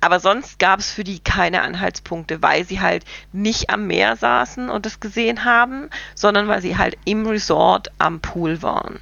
[0.00, 4.70] Aber sonst gab es für die keine Anhaltspunkte, weil sie halt nicht am Meer saßen
[4.70, 8.98] und es gesehen haben, sondern weil sie halt im Resort am Pool waren.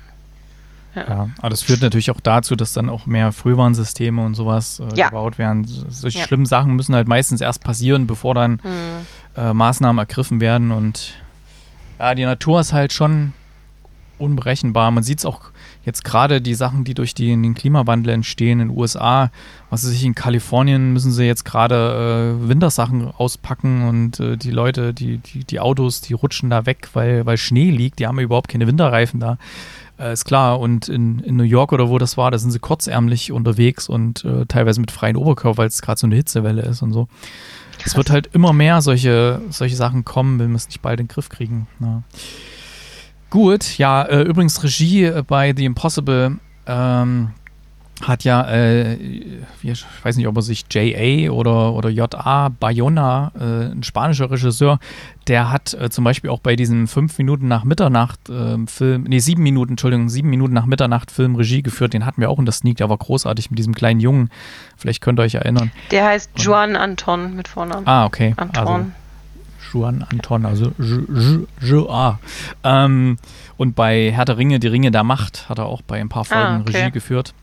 [0.95, 1.09] Ja.
[1.09, 4.97] ja, aber das führt natürlich auch dazu, dass dann auch mehr Frühwarnsysteme und sowas äh,
[4.97, 5.09] ja.
[5.09, 5.65] gebaut werden.
[5.67, 6.25] Solche ja.
[6.25, 9.07] schlimmen Sachen müssen halt meistens erst passieren, bevor dann mhm.
[9.37, 10.71] äh, Maßnahmen ergriffen werden.
[10.71, 11.15] Und
[11.99, 13.33] ja, die Natur ist halt schon
[14.19, 14.91] unberechenbar.
[14.91, 15.41] Man sieht es auch
[15.85, 19.31] jetzt gerade die Sachen, die durch die, den Klimawandel entstehen in den USA.
[19.71, 24.51] Was weiß ich, in Kalifornien müssen sie jetzt gerade äh, Wintersachen auspacken und äh, die
[24.51, 28.01] Leute, die, die, die Autos, die rutschen da weg, weil, weil Schnee liegt.
[28.01, 29.39] Die haben ja überhaupt keine Winterreifen da.
[29.99, 30.61] Äh, ist klar.
[30.61, 34.25] Und in, in New York oder wo das war, da sind sie kurzärmlich unterwegs und
[34.25, 37.09] äh, teilweise mit freien Oberkörper, weil es gerade so eine Hitzewelle ist und so.
[37.85, 41.07] Es wird halt immer mehr solche, solche Sachen kommen, wenn wir es nicht bald in
[41.07, 41.69] den Griff kriegen.
[41.81, 42.03] Ja.
[43.31, 47.31] Gut, ja, äh, übrigens Regie äh, bei The Impossible ähm,
[48.03, 51.31] hat ja, äh, ich weiß nicht, ob er sich J.A.
[51.31, 52.49] oder, oder J.A.
[52.49, 54.79] Bayona, äh, ein spanischer Regisseur,
[55.27, 59.19] der hat äh, zum Beispiel auch bei diesem fünf Minuten nach Mitternacht ähm, Film, nee,
[59.19, 61.93] sieben Minuten, Entschuldigung, sieben Minuten nach Mitternacht Film Regie geführt.
[61.93, 64.31] Den hatten wir auch in der Sneak, der war großartig mit diesem kleinen Jungen.
[64.77, 65.71] Vielleicht könnt ihr euch erinnern.
[65.91, 67.87] Der heißt Juan Anton mit Vornamen.
[67.87, 68.35] Ah, okay.
[68.37, 68.67] Anton.
[68.67, 68.87] Also,
[69.73, 70.73] Juan Anton, also
[71.61, 72.19] J-A.
[72.65, 73.19] Ähm,
[73.57, 76.25] und bei Herr der Ringe, die Ringe der Macht, hat er auch bei ein paar
[76.25, 76.79] Folgen ah, okay.
[76.79, 77.35] Regie geführt.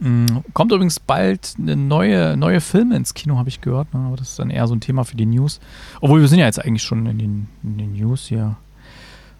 [0.00, 0.42] Mhm.
[0.52, 3.92] Kommt übrigens bald eine neue, neue Filme ins Kino, habe ich gehört.
[3.94, 4.00] Ne?
[4.06, 5.60] Aber das ist dann eher so ein Thema für die News.
[6.00, 8.56] Obwohl wir sind ja jetzt eigentlich schon in den, in den News hier.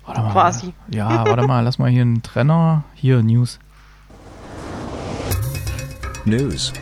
[0.05, 0.33] Warte mal.
[0.33, 0.73] Quasi.
[0.93, 2.85] Ja, warte mal, lass mal hier einen Trenner.
[2.95, 3.59] Hier, News.
[6.25, 6.73] News.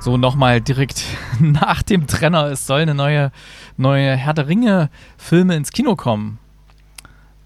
[0.00, 1.04] So, nochmal direkt
[1.40, 2.46] nach dem Trenner.
[2.46, 3.32] Es soll eine neue,
[3.76, 6.38] neue Herr der Ringe-Filme ins Kino kommen.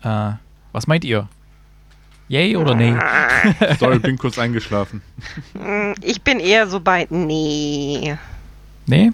[0.03, 0.33] Äh,
[0.73, 1.29] was meint ihr?
[2.29, 2.95] Yay oder nee?
[3.81, 5.03] Sorry, bin kurz eingeschlafen.
[6.03, 8.17] Ich bin eher so bei nee.
[8.87, 9.13] Nee?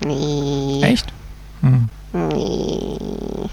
[0.00, 0.82] Nee.
[0.82, 1.12] Echt?
[1.62, 1.88] Hm.
[2.12, 3.48] Nee.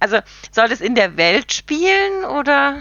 [0.00, 0.18] Also,
[0.52, 2.76] soll es in der Welt spielen oder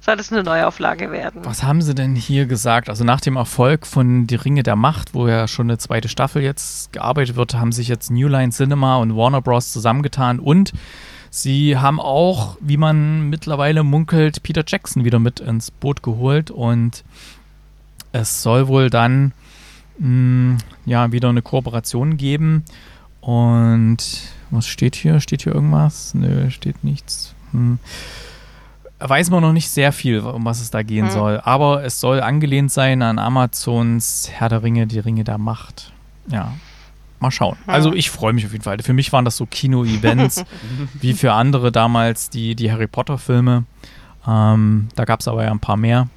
[0.00, 1.44] soll es eine Neuauflage werden?
[1.44, 2.88] Was haben sie denn hier gesagt?
[2.88, 6.42] Also nach dem Erfolg von Die Ringe der Macht, wo ja schon eine zweite Staffel
[6.42, 9.72] jetzt gearbeitet wird, haben sich jetzt New Line Cinema und Warner Bros.
[9.72, 10.72] zusammengetan und
[11.30, 17.04] Sie haben auch, wie man mittlerweile munkelt, Peter Jackson wieder mit ins Boot geholt und
[18.12, 19.32] es soll wohl dann
[19.98, 22.64] mh, hm, ja wieder eine Kooperation geben.
[23.20, 23.98] Und
[24.50, 25.20] was steht hier?
[25.20, 26.14] Steht hier irgendwas?
[26.14, 27.34] Nö, steht nichts.
[27.52, 27.78] Hm.
[29.00, 31.12] Weiß man noch nicht sehr viel, um was es da gehen hm.
[31.12, 31.40] soll.
[31.44, 35.92] Aber es soll angelehnt sein an Amazons Herr der Ringe, die Ringe der Macht.
[36.28, 36.54] Ja,
[37.22, 37.56] mal schauen.
[37.66, 38.78] Also ich freue mich auf jeden Fall.
[38.80, 40.44] Für mich waren das so Kino-Events,
[41.00, 43.64] wie für andere damals die, die Harry Potter-Filme.
[44.26, 46.08] Ähm, da gab es aber ja ein paar mehr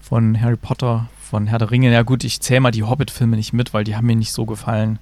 [0.00, 1.92] von Harry Potter, von Herr der Ringe.
[1.92, 4.46] Ja gut, ich zähle mal die Hobbit-Filme nicht mit, weil die haben mir nicht so
[4.46, 4.98] gefallen.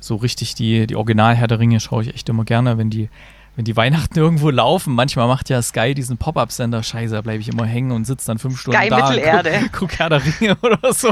[0.00, 3.08] So richtig die, die Original-Herr der Ringe schaue ich echt immer gerne, wenn die
[3.54, 7.48] wenn die Weihnachten irgendwo laufen, manchmal macht ja Sky diesen Pop-Up-Sender, scheiße, da bleibe ich
[7.48, 9.50] immer hängen und sitze dann fünf Stunden Sky da Mittelerde.
[9.72, 11.10] guck, guck Herr der Ringe oder so.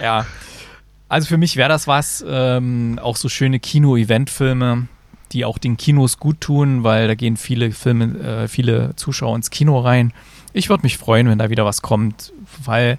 [0.00, 0.24] ja,
[1.08, 4.88] also für mich wäre das was, ähm, auch so schöne Kino-Event-Filme,
[5.32, 9.50] die auch den Kinos gut tun, weil da gehen viele Filme, äh, viele Zuschauer ins
[9.50, 10.12] Kino rein.
[10.52, 12.32] Ich würde mich freuen, wenn da wieder was kommt,
[12.64, 12.98] weil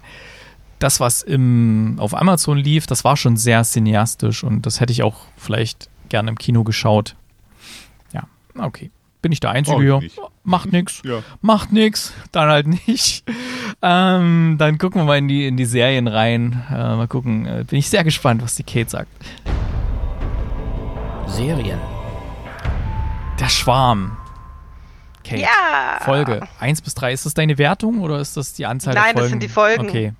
[0.78, 5.02] das, was im, auf Amazon lief, das war schon sehr cineastisch und das hätte ich
[5.02, 7.16] auch vielleicht gerne im Kino geschaut.
[8.12, 8.24] Ja,
[8.58, 8.90] Okay.
[9.26, 9.98] Bin ich der Einzige Oh, hier?
[9.98, 10.20] nicht.
[10.44, 11.02] Macht nix.
[11.04, 11.18] Ja.
[11.40, 12.12] Macht nix.
[12.30, 13.24] Dann halt nicht.
[13.82, 16.64] Ähm, dann gucken wir mal in die, in die Serien rein.
[16.70, 17.44] Äh, mal gucken.
[17.44, 19.08] Äh, bin ich sehr gespannt, was die Kate sagt.
[21.26, 21.78] Serien.
[23.38, 24.16] Der Schwarm.
[25.24, 25.42] Kate.
[25.42, 25.98] Ja.
[26.00, 27.12] Folge 1 bis 3.
[27.12, 29.30] Ist das deine Wertung oder ist das die Anzahl Nein, der das Folgen?
[29.30, 29.88] sind die Folgen.
[29.88, 30.12] Okay.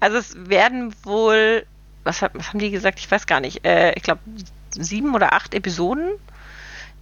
[0.00, 1.66] Also es werden wohl,
[2.04, 2.98] was, was haben die gesagt?
[2.98, 3.64] Ich weiß gar nicht.
[3.66, 4.20] Äh, ich glaube
[4.70, 6.12] sieben oder acht Episoden.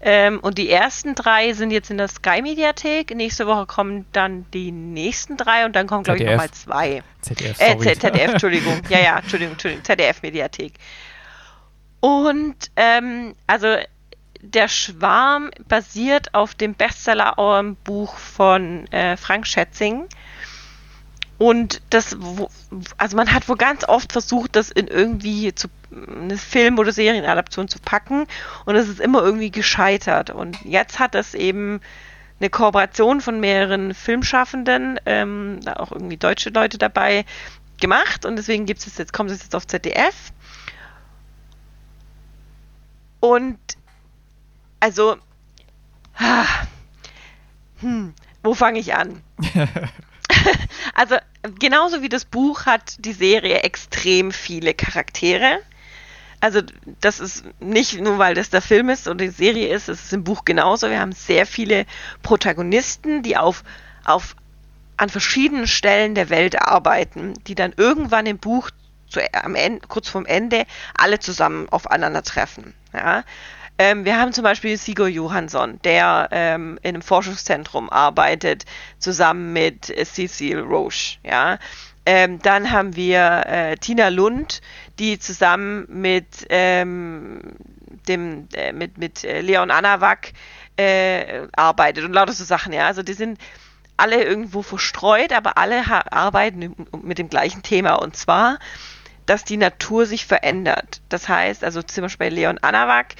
[0.02, 3.14] Ähm, und die ersten drei sind jetzt in der Sky-Mediathek.
[3.14, 7.02] Nächste Woche kommen dann die nächsten drei und dann kommen, glaube ich, nochmal zwei.
[7.20, 7.84] ZDF, Äh, sorry.
[7.84, 8.80] Z- ZDF, Entschuldigung.
[8.88, 9.84] Ja, ja, Entschuldigung, Entschuldigung.
[9.84, 10.72] ZDF-Mediathek.
[12.00, 13.76] Und, ähm, also,
[14.40, 20.06] der Schwarm basiert auf dem Bestseller-Buch von äh, Frank Schätzing.
[21.40, 22.50] Und das, wo,
[22.98, 27.66] also man hat wohl ganz oft versucht, das in irgendwie zu, eine Film- oder Serienadaption
[27.66, 28.26] zu packen
[28.66, 30.28] und es ist immer irgendwie gescheitert.
[30.28, 31.80] Und jetzt hat das eben
[32.40, 37.24] eine Kooperation von mehreren Filmschaffenden, ähm, da auch irgendwie deutsche Leute dabei
[37.80, 40.34] gemacht und deswegen gibt es jetzt, kommt es jetzt auf ZDF.
[43.20, 43.58] Und
[44.78, 45.16] also,
[46.18, 46.44] ah,
[47.80, 48.12] hm,
[48.42, 49.22] wo fange ich an?
[50.94, 51.16] also,
[51.58, 55.60] genauso wie das Buch hat die Serie extrem viele Charaktere.
[56.40, 56.62] Also,
[57.00, 60.12] das ist nicht nur, weil das der Film ist oder die Serie ist, es ist
[60.12, 60.88] im Buch genauso.
[60.88, 61.84] Wir haben sehr viele
[62.22, 63.62] Protagonisten, die auf,
[64.04, 64.36] auf
[64.96, 68.70] an verschiedenen Stellen der Welt arbeiten, die dann irgendwann im Buch
[69.08, 70.64] zu, am Ende, kurz vorm Ende
[70.94, 72.74] alle zusammen aufeinandertreffen.
[72.92, 73.24] Ja?
[73.80, 78.66] Ähm, wir haben zum Beispiel Sigurd Johansson, der ähm, in einem Forschungszentrum arbeitet,
[78.98, 81.16] zusammen mit Cecil Roche.
[81.24, 81.58] Ja?
[82.04, 84.60] Ähm, dann haben wir äh, Tina Lund,
[84.98, 87.40] die zusammen mit ähm,
[88.06, 90.34] dem äh, mit mit äh, Leon Anawak
[90.76, 92.74] äh, arbeitet und lauter so Sachen.
[92.74, 93.40] Ja, also die sind
[93.96, 98.58] alle irgendwo verstreut, aber alle arbeiten mit dem gleichen Thema und zwar,
[99.24, 101.00] dass die Natur sich verändert.
[101.08, 103.14] Das heißt, also zum Beispiel bei Leon Anawak,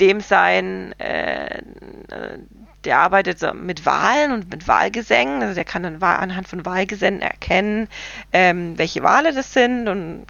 [0.00, 2.38] dem sein, äh, äh,
[2.84, 7.20] der arbeitet so mit Wahlen und mit Wahlgesängen, also der kann dann anhand von Wahlgesängen
[7.20, 7.88] erkennen,
[8.32, 10.26] ähm, welche Wale das sind und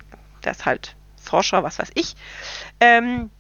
[0.50, 2.14] ist halt Forscher, was weiß ich.
[2.80, 3.30] Ähm,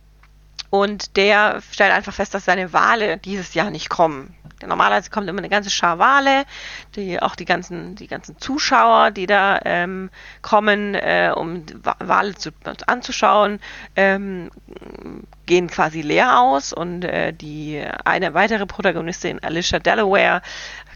[0.72, 4.34] und der stellt einfach fest, dass seine Wale dieses Jahr nicht kommen.
[4.66, 6.44] Normalerweise kommt immer eine ganze Schar Wale,
[6.96, 10.08] die, auch die ganzen, die ganzen Zuschauer, die da ähm,
[10.40, 12.52] kommen, äh, um Wa- Wale zu,
[12.86, 13.60] anzuschauen,
[13.96, 14.50] ähm,
[15.44, 20.40] gehen quasi leer aus und äh, die eine weitere Protagonistin, Alicia Delaware,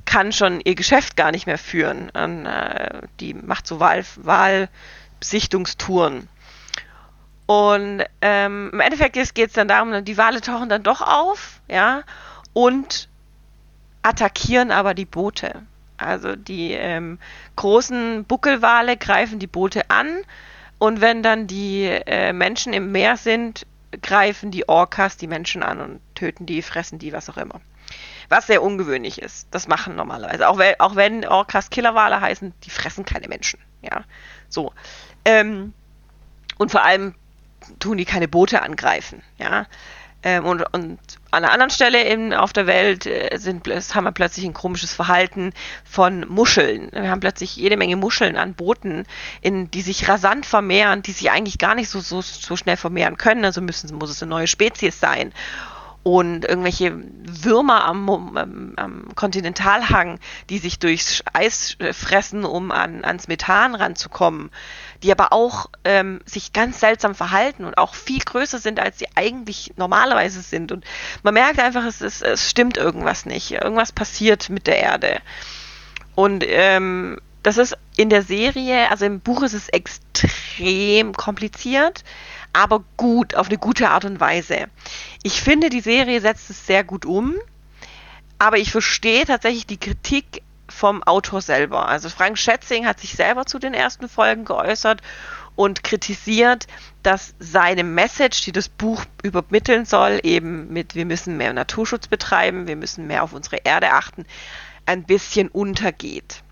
[0.06, 2.08] kann schon ihr Geschäft gar nicht mehr führen.
[2.10, 6.28] Und, äh, die macht so Wahl, Wahlbesichtungstouren.
[7.46, 12.02] Und ähm, im Endeffekt geht es dann darum, die Wale tauchen dann doch auf, ja,
[12.52, 13.08] und
[14.02, 15.62] attackieren aber die Boote.
[15.96, 17.18] Also die ähm,
[17.54, 20.08] großen Buckelwale greifen die Boote an
[20.78, 23.66] und wenn dann die äh, Menschen im Meer sind,
[24.02, 27.60] greifen die Orcas die Menschen an und töten die, fressen die, was auch immer.
[28.28, 29.46] Was sehr ungewöhnlich ist.
[29.52, 30.48] Das machen normalerweise.
[30.48, 33.60] Auch, wenn- auch wenn Orcas Killerwale heißen, die fressen keine Menschen.
[33.80, 34.04] Ja,
[34.48, 34.72] so.
[35.24, 35.72] Ähm,
[36.58, 37.14] und vor allem
[37.78, 39.22] tun die keine Boote angreifen.
[39.38, 39.66] Ja.
[40.22, 40.98] Ähm, und, und
[41.30, 44.92] an einer anderen Stelle in, auf der Welt äh, sind, haben wir plötzlich ein komisches
[44.94, 45.52] Verhalten
[45.84, 46.88] von Muscheln.
[46.92, 49.04] Wir haben plötzlich jede Menge Muscheln an Booten,
[49.40, 53.16] in, die sich rasant vermehren, die sich eigentlich gar nicht so, so, so schnell vermehren
[53.16, 53.44] können.
[53.44, 55.32] Also müssen, muss es eine neue Spezies sein
[56.06, 63.04] und irgendwelche Würmer am, am, am Kontinentalhang, die sich durchs Eis äh, fressen, um an,
[63.04, 64.50] ans Methan ranzukommen,
[65.02, 69.08] die aber auch ähm, sich ganz seltsam verhalten und auch viel größer sind, als sie
[69.14, 70.72] eigentlich normalerweise sind.
[70.72, 70.84] Und
[71.22, 73.52] man merkt einfach, es, ist, es stimmt irgendwas nicht.
[73.52, 75.20] Irgendwas passiert mit der Erde.
[76.14, 82.02] Und ähm, das ist in der Serie, also im Buch ist es extrem kompliziert,
[82.52, 84.66] aber gut, auf eine gute Art und Weise.
[85.22, 87.34] Ich finde, die Serie setzt es sehr gut um,
[88.38, 91.88] aber ich verstehe tatsächlich die Kritik vom Autor selber.
[91.88, 95.02] Also Frank Schätzing hat sich selber zu den ersten Folgen geäußert
[95.54, 96.66] und kritisiert,
[97.02, 102.68] dass seine Message, die das Buch übermitteln soll, eben mit wir müssen mehr Naturschutz betreiben,
[102.68, 104.26] wir müssen mehr auf unsere Erde achten,
[104.84, 106.42] ein bisschen untergeht.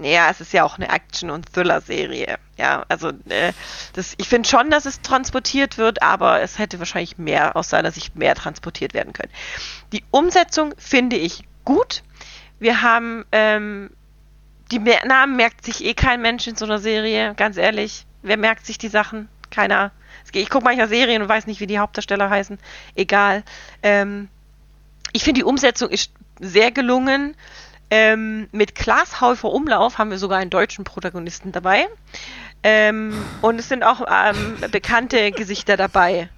[0.00, 2.38] Ja, es ist ja auch eine Action- und Thriller-Serie.
[2.56, 3.52] Ja, also äh,
[3.92, 7.92] das, ich finde schon, dass es transportiert wird, aber es hätte wahrscheinlich mehr aus seiner
[7.92, 9.32] Sicht mehr transportiert werden können.
[9.92, 12.02] Die Umsetzung finde ich gut.
[12.62, 13.90] Wir haben ähm,
[14.70, 18.06] die Namen merkt sich eh kein Mensch in so einer Serie, ganz ehrlich.
[18.22, 19.28] Wer merkt sich die Sachen?
[19.50, 19.90] Keiner.
[20.32, 22.58] Ich gucke manchmal Serien und weiß nicht, wie die Hauptdarsteller heißen.
[22.94, 23.42] Egal.
[23.82, 24.28] Ähm,
[25.12, 27.34] Ich finde, die Umsetzung ist sehr gelungen.
[27.90, 31.86] Ähm, mit Klaas Häufer Umlauf haben wir sogar einen deutschen Protagonisten dabei.
[32.62, 36.30] Ähm, und es sind auch ähm, bekannte Gesichter dabei.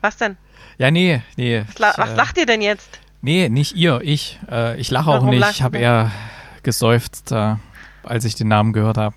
[0.00, 0.36] Was denn?
[0.76, 1.64] Ja, nee, nee.
[1.78, 3.00] Was, was äh, lacht ihr denn jetzt?
[3.20, 4.38] Nee, nicht ihr, ich.
[4.50, 5.50] Äh, ich lache auch Warum nicht.
[5.50, 6.10] Ich habe eher
[6.62, 7.56] gesäuft, äh,
[8.04, 9.14] als ich den Namen gehört habe.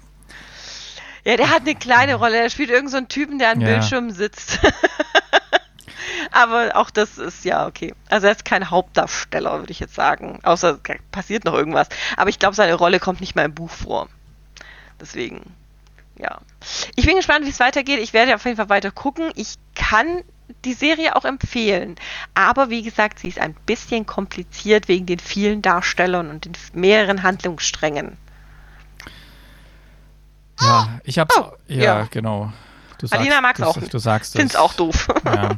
[1.23, 2.37] Ja, der hat eine kleine Rolle.
[2.37, 3.67] Er spielt irgendeinen so einen Typen, der an Ja.
[3.67, 4.59] Bildschirm sitzt.
[6.31, 7.93] Aber auch das ist ja okay.
[8.09, 10.39] Also er ist kein Hauptdarsteller, würde ich jetzt sagen.
[10.43, 11.89] Außer es passiert noch irgendwas.
[12.15, 14.07] Aber ich glaube, seine Rolle kommt nicht mal im Buch vor.
[14.99, 15.41] Deswegen,
[16.17, 16.39] ja.
[16.95, 17.99] Ich bin gespannt, wie es weitergeht.
[17.99, 19.31] Ich werde auf jeden Fall weiter gucken.
[19.35, 20.23] Ich kann
[20.65, 21.95] die Serie auch empfehlen.
[22.33, 27.23] Aber wie gesagt, sie ist ein bisschen kompliziert wegen den vielen Darstellern und den mehreren
[27.23, 28.17] Handlungssträngen.
[30.59, 31.35] Ja, ich hab's.
[31.37, 32.07] Oh, ja, ja.
[32.11, 32.51] genau.
[32.99, 33.77] Du Alina mag's du, auch.
[33.77, 34.59] Du sagst Find's es.
[34.59, 35.07] auch doof.
[35.25, 35.49] Ja.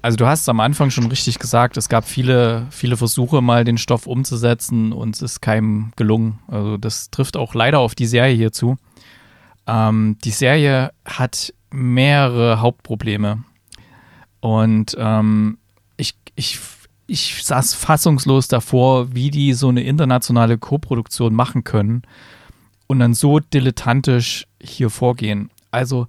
[0.00, 3.64] Also du hast es am Anfang schon richtig gesagt, es gab viele, viele Versuche, mal
[3.64, 6.38] den Stoff umzusetzen und es ist keinem gelungen.
[6.48, 8.78] Also das trifft auch leider auf die Serie hier zu.
[9.66, 13.44] Ähm, die Serie hat mehrere Hauptprobleme.
[14.44, 15.56] Und ähm,
[15.96, 16.60] ich, ich,
[17.06, 22.02] ich saß fassungslos davor, wie die so eine internationale Koproduktion machen können
[22.86, 25.48] und dann so dilettantisch hier vorgehen.
[25.70, 26.08] Also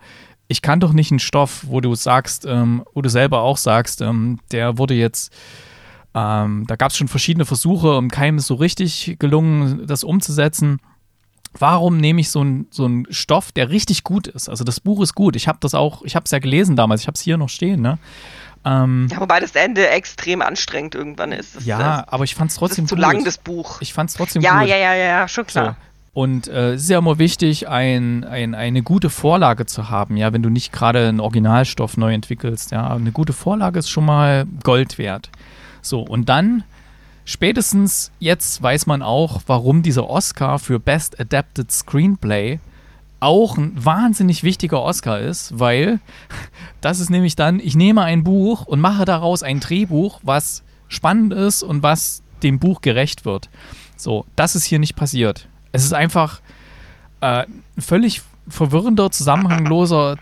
[0.50, 4.02] ich kann doch nicht einen Stoff, wo du sagst, ähm, wo du selber auch sagst,
[4.02, 5.32] ähm, der wurde jetzt,
[6.14, 10.82] ähm, da gab es schon verschiedene Versuche und keinem ist so richtig gelungen, das umzusetzen.
[11.60, 14.50] Warum nehme ich so einen so einen Stoff, der richtig gut ist?
[14.50, 15.36] Also das Buch ist gut.
[15.36, 17.02] Ich habe das auch, ich habe es ja gelesen damals.
[17.02, 17.82] Ich habe es hier noch stehen.
[17.82, 17.98] Ne?
[18.66, 21.56] Ähm, Ja, wobei das Ende extrem anstrengend irgendwann ist.
[21.56, 23.02] Das, ja, das, aber ich fand es das trotzdem ist zu gut.
[23.02, 23.80] lang, das Buch.
[23.82, 24.70] ich fand es trotzdem Ja, gut.
[24.70, 25.52] ja, ja, ja, ja, schon So.
[25.52, 25.78] klar.
[26.14, 30.32] Und äh, es ist ja immer wichtig, ein, ein, eine gute Vorlage zu haben, ja,
[30.32, 32.90] wenn du nicht gerade einen Originalstoff neu entwickelst, ja.
[32.90, 35.30] Eine gute Vorlage ist schon mal Gold wert.
[35.82, 36.64] So, und dann,
[37.26, 42.60] spätestens jetzt weiß man auch, warum dieser Oscar für Best Adapted Screenplay
[43.20, 46.00] auch ein wahnsinnig wichtiger Oscar ist, weil
[46.82, 51.34] das ist nämlich dann, ich nehme ein Buch und mache daraus ein Drehbuch, was spannend
[51.34, 53.50] ist und was dem Buch gerecht wird.
[53.98, 55.48] So, das ist hier nicht passiert.
[55.72, 56.42] Es ist einfach
[57.22, 57.46] äh,
[57.78, 60.18] völlig verwirrender, zusammenhangloser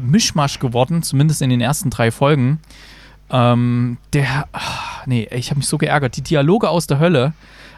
[0.00, 2.60] Mischmasch geworden, zumindest in den ersten drei Folgen.
[3.30, 4.48] Ähm, der,
[5.06, 6.16] nee, ich habe mich so geärgert.
[6.16, 7.32] Die Dialoge aus der Hölle,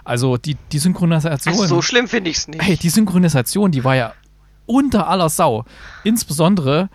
[0.05, 1.55] also die, die Synchronisation.
[1.55, 2.63] Also so schlimm finde ich es nicht.
[2.67, 4.13] Ey, die Synchronisation, die war ja
[4.67, 5.65] unter aller Sau.
[6.05, 6.89] Insbesondere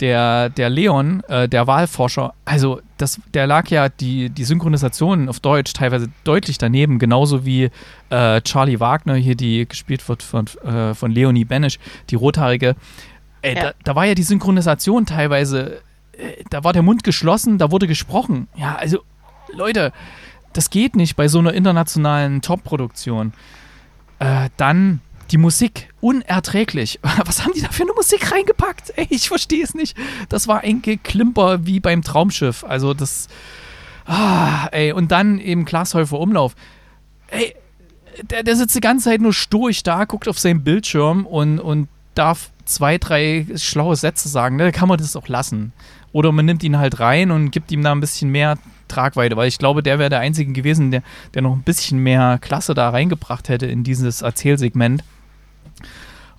[0.00, 5.40] der, der Leon, äh, der Wahlforscher, also das, der lag ja die, die Synchronisation auf
[5.40, 7.70] Deutsch teilweise deutlich daneben, genauso wie
[8.10, 11.78] äh, Charlie Wagner hier, die gespielt wird von, äh, von Leonie Benisch,
[12.10, 12.76] die rothaarige.
[13.42, 13.62] Ey, Ja.
[13.62, 15.80] da, da war ja die Synchronisation teilweise,
[16.12, 18.48] äh, da war der Mund geschlossen, da wurde gesprochen.
[18.56, 18.98] Ja, also
[19.52, 19.92] Leute,
[20.52, 23.32] das geht nicht bei so einer internationalen Top-Produktion.
[24.18, 27.00] Äh, dann die Musik, unerträglich.
[27.24, 28.92] Was haben die da für eine Musik reingepackt?
[28.96, 29.96] Ey, ich verstehe es nicht.
[30.28, 32.64] Das war ein Geklimper wie beim Traumschiff.
[32.64, 33.28] Also das.
[34.06, 36.54] Ah, ey, und dann eben Glashäufer Umlauf.
[37.28, 37.56] Ey,
[38.22, 41.88] der, der sitzt die ganze Zeit nur stoisch da, guckt auf seinen Bildschirm und, und
[42.14, 44.58] darf zwei, drei schlaue Sätze sagen.
[44.58, 45.72] Da kann man das auch lassen.
[46.12, 48.56] Oder man nimmt ihn halt rein und gibt ihm da ein bisschen mehr
[48.88, 51.02] Tragweite, weil ich glaube, der wäre der Einzige gewesen, der,
[51.34, 55.02] der noch ein bisschen mehr Klasse da reingebracht hätte in dieses Erzählsegment.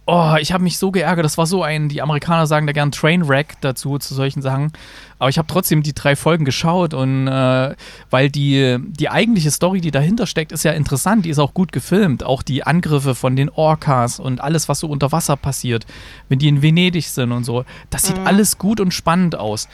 [0.10, 1.26] Oh, ich habe mich so geärgert.
[1.26, 4.72] Das war so ein, die Amerikaner sagen da gern Trainwreck dazu, zu solchen Sachen.
[5.20, 7.76] Aber ich habe trotzdem die drei Folgen geschaut und äh,
[8.10, 11.26] weil die, die eigentliche Story, die dahinter steckt, ist ja interessant.
[11.26, 12.24] Die ist auch gut gefilmt.
[12.24, 15.86] Auch die Angriffe von den Orcas und alles, was so unter Wasser passiert,
[16.30, 17.66] wenn die in Venedig sind und so.
[17.90, 19.68] Das sieht alles gut und spannend aus.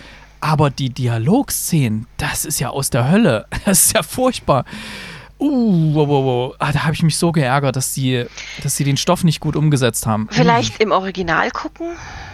[0.44, 3.46] Aber die Dialogszenen, das ist ja aus der Hölle.
[3.66, 4.66] Das ist ja furchtbar.
[5.40, 6.56] Uh, wow, wow, wow.
[6.60, 8.26] Ah, da habe ich mich so geärgert, dass sie,
[8.62, 10.28] dass sie den Stoff nicht gut umgesetzt haben.
[10.30, 11.88] Vielleicht im Original gucken,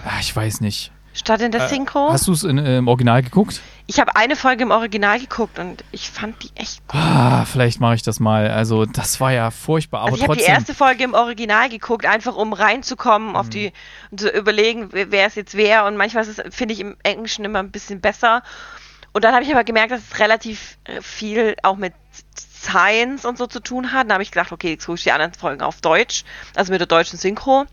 [0.06, 0.92] Ah, ich weiß nicht.
[1.14, 2.10] statt in der Äh, Synchro.
[2.12, 3.62] Hast du es im Original geguckt?
[3.92, 6.96] Ich habe eine Folge im Original geguckt und ich fand die echt gut.
[7.02, 8.48] Ah, vielleicht mache ich das mal.
[8.52, 12.06] Also, das war ja furchtbar, aber Also ich habe die erste Folge im Original geguckt,
[12.06, 13.36] einfach um reinzukommen, Mhm.
[13.36, 13.74] auf die
[14.12, 15.88] und zu überlegen, wer es jetzt wäre.
[15.88, 18.44] Und manchmal finde ich, im Englischen immer ein bisschen besser.
[19.12, 21.94] Und dann habe ich aber gemerkt, dass es relativ äh, viel auch mit
[22.62, 24.06] Science und so zu tun hat.
[24.06, 26.26] Dann habe ich gedacht, okay, jetzt gucke ich die anderen Folgen auf Deutsch,
[26.56, 27.66] also mit der deutschen Synchro.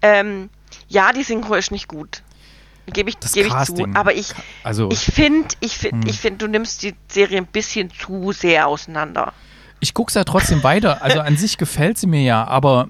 [0.00, 0.48] Ähm,
[0.88, 2.22] ja, die Synchro ist nicht gut.
[2.92, 3.86] Gebe ich, Das gebe ich zu.
[3.94, 4.28] Aber ich,
[4.62, 6.10] also, ich finde, ich finde, Hm.
[6.10, 9.32] ich finde, du nimmst die Serie ein bisschen zu sehr auseinander.
[9.80, 11.02] ich gucke es ja trotzdem weiter.
[11.02, 12.88] Also, an sich gefällt sie mir ja, aber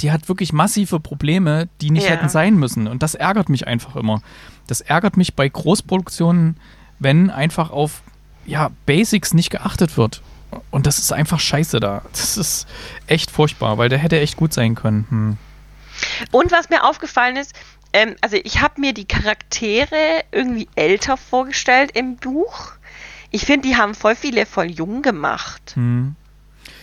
[0.00, 2.10] die hat wirklich massive Probleme, die nicht Ja.
[2.12, 2.86] hätten sein müssen.
[2.88, 4.22] Und das ärgert mich einfach immer.
[4.66, 6.56] Das ärgert mich bei Großproduktionen,
[6.98, 8.02] wenn einfach auf
[8.46, 10.22] ja, Basics nicht geachtet wird.
[10.70, 12.02] Und das ist einfach scheiße da.
[12.12, 12.66] Das ist
[13.06, 15.06] echt furchtbar, weil der hätte echt gut sein können.
[15.10, 15.36] Hm.
[16.30, 17.52] Und was mir aufgefallen ist,
[17.94, 22.72] ähm, also ich habe mir die Charaktere irgendwie älter vorgestellt im Buch.
[23.30, 25.72] Ich finde, die haben voll viele voll jung gemacht.
[25.74, 26.16] Hm.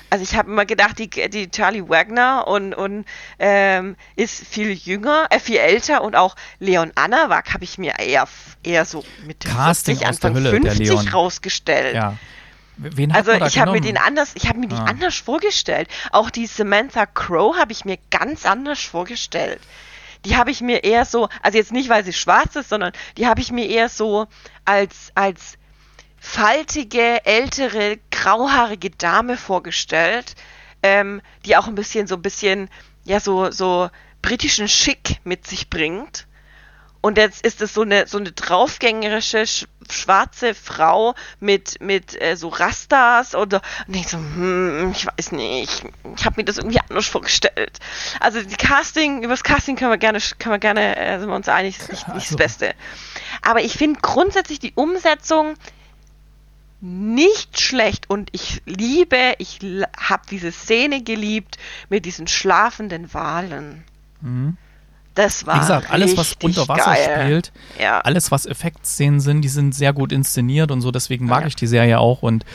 [0.10, 3.06] Also ich habe immer gedacht, die, die Charlie Wagner und, und
[3.40, 8.28] ähm, ist viel jünger, äh, viel älter und auch Leon Anawak habe ich mir eher,
[8.64, 11.08] eher so mit Casting 40, aus der Anfang Hölle, der 50 Leon.
[11.10, 11.96] rausgestellt.
[11.96, 12.18] Ja.
[12.78, 14.86] Wen hat Also ich habe mir den anders, ich habe mir die Ah.
[14.86, 15.88] anders vorgestellt.
[16.12, 19.62] Auch die Samantha Crow habe ich mir ganz anders vorgestellt.
[20.26, 23.28] Die habe ich mir eher so, also jetzt nicht, weil sie schwarz ist, sondern die
[23.28, 24.28] habe ich mir eher so
[24.66, 25.58] als als
[26.22, 30.36] faltige, ältere, grauhaarige Dame vorgestellt,
[30.84, 32.70] ähm, die auch ein bisschen so ein bisschen,
[33.04, 33.90] ja, so, so
[34.22, 36.28] britischen Schick mit sich bringt.
[37.02, 42.36] Und jetzt ist es so eine, so eine draufgängerische sch schwarze Frau mit, mit äh,
[42.36, 45.84] so Rastas oder und ich so, hm, ich weiß nicht,
[46.16, 47.80] ich habe mir das irgendwie anders vorgestellt.
[48.20, 51.36] Also die Casting, über das Casting können wir gerne, können wir gerne, äh, sind wir
[51.36, 52.38] uns einig, ist nicht, nicht Also.
[52.38, 52.76] das Beste.
[53.42, 55.56] Aber ich finde grundsätzlich die Umsetzung
[56.82, 59.60] nicht schlecht und ich liebe, ich
[59.98, 61.58] habe diese Szene geliebt
[61.90, 63.84] mit diesen schlafenden Walen.
[64.22, 64.58] Mhm.
[65.16, 67.20] Das war Wie gesagt, alles, was unter Wasser geil.
[67.26, 68.00] spielt, Ja.
[68.00, 71.48] alles, was Effektszenen sind, die sind sehr gut inszeniert und so, deswegen mag Ja.
[71.48, 72.46] ich die Serie auch und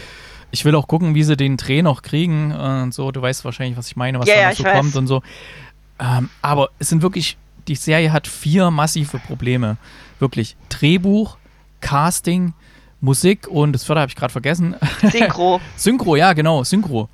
[0.52, 3.10] ich will auch gucken, wie sie den Dreh noch kriegen und so.
[3.10, 4.76] Du weißt wahrscheinlich, was ich meine, was Ja, da noch so weiß.
[4.78, 5.22] kommt und so.
[6.00, 7.36] Ähm, aber es sind wirklich,
[7.68, 9.76] die Serie hat vier massive Probleme.
[10.18, 10.56] Wirklich.
[10.70, 11.36] Drehbuch,
[11.80, 12.54] Casting,
[13.00, 14.74] Musik und das vierte habe ich gerade vergessen.
[15.10, 15.60] Synchro.
[15.76, 17.08] Synchro, ja, genau, Synchro.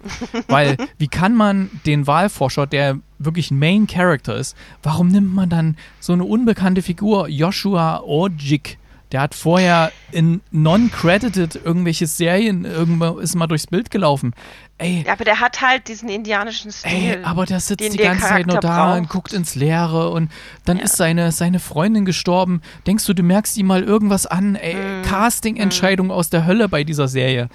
[0.48, 5.48] Weil, wie kann man den Wahlforscher, der wirklich ein Main Character ist, warum nimmt man
[5.48, 8.78] dann so eine unbekannte Figur, Joshua Orjik?
[9.12, 14.32] Der hat vorher in non-credited irgendwelche Serien, irgendwo ist mal durchs Bild gelaufen.
[14.78, 16.90] Ey, Ja, aber der hat halt diesen indianischen Stil.
[16.90, 19.10] Ey, aber der sitzt die ganze Zeit nur da und braucht.
[19.12, 20.30] guckt ins Leere und
[20.64, 20.84] dann Ja.
[20.84, 22.62] ist seine, seine Freundin gestorben.
[22.86, 24.56] Denkst du, du merkst ihm mal irgendwas an?
[24.56, 25.02] Ey, Mhm.
[25.02, 27.48] Casting-Entscheidung aus der Hölle bei dieser Serie.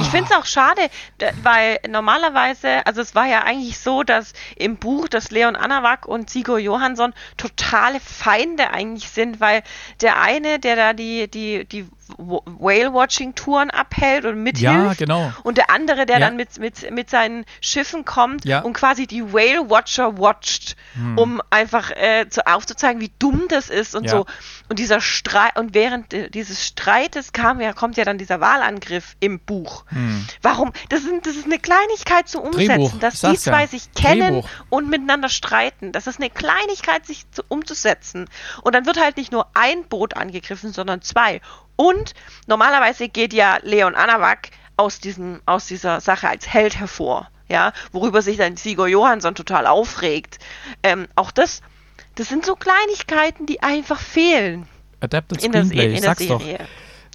[0.00, 0.82] Ich finde es auch schade,
[1.42, 6.30] weil normalerweise, also es war ja eigentlich so, dass im Buch, dass Leon Anawak und
[6.30, 9.62] Sigur Johansson totale Feinde eigentlich sind, weil
[10.00, 11.86] der eine, der da die, die, die
[12.18, 15.32] Whale-Watching-Touren abhält und mithilft, Ja, genau.
[15.42, 16.26] und der andere, der Ja.
[16.26, 18.60] dann mit, mit, mit seinen Schiffen kommt Ja.
[18.60, 20.76] und quasi die Whale-Watcher watcht,
[21.16, 24.10] um einfach äh, zu, aufzuzeigen, wie dumm das ist und Ja.
[24.10, 24.26] so.
[24.68, 29.16] Und dieser Streit, und während äh, dieses Streites kam ja, kommt ja dann dieser Wahlangriff
[29.20, 29.84] im Buch.
[30.42, 30.72] Warum?
[30.88, 32.68] Das, sind, das ist eine Kleinigkeit zu umsetzen, Hm.
[32.68, 34.48] Drehbuch, dass die zwei sich kennen Drehbuch.
[34.70, 35.92] und miteinander streiten.
[35.92, 38.28] Das ist eine Kleinigkeit, sich zu, umzusetzen.
[38.62, 41.40] Und dann wird halt nicht nur ein Boot angegriffen, sondern zwei.
[41.76, 42.14] Und
[42.46, 47.28] normalerweise geht ja Leon Anawak aus, diesem, aus dieser Sache als Held hervor.
[47.48, 50.38] Ja, worüber sich dann Sigur Johansson total aufregt.
[50.82, 51.60] Ähm, auch das,
[52.14, 54.66] das sind so Kleinigkeiten, die einfach fehlen
[55.00, 56.40] Adapted in der, Screenplay, in ich der sag's doch.
[56.40, 56.66] Serie.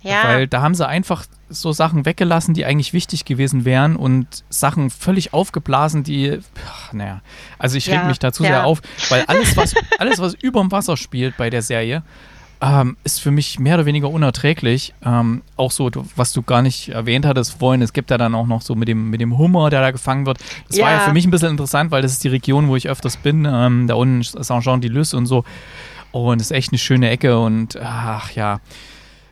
[0.03, 4.43] Ja, Weil da haben sie einfach so Sachen weggelassen, die eigentlich wichtig gewesen wären und
[4.49, 6.39] Sachen völlig aufgeblasen, die,
[6.91, 7.21] naja,
[7.57, 8.49] also ich reg Ja, mich dazu ja.
[8.49, 12.03] sehr auf, weil alles, was, alles, was überm Wasser spielt bei der Serie,
[12.61, 14.93] ähm, ist für mich mehr oder weniger unerträglich.
[15.05, 18.47] Ähm, auch so, was du gar nicht erwähnt hattest vorhin, es gibt ja dann auch
[18.47, 20.39] noch so mit dem, mit dem Hummer, der da gefangen wird.
[20.67, 21.03] Das war ja Ja.
[21.03, 23.87] für mich ein bisschen interessant, weil das ist die Region, wo ich öfters bin, ähm,
[23.87, 25.43] da unten Saint-Jean-de-Luz und so.
[26.11, 28.59] Und es ist echt eine schöne Ecke und ach ja.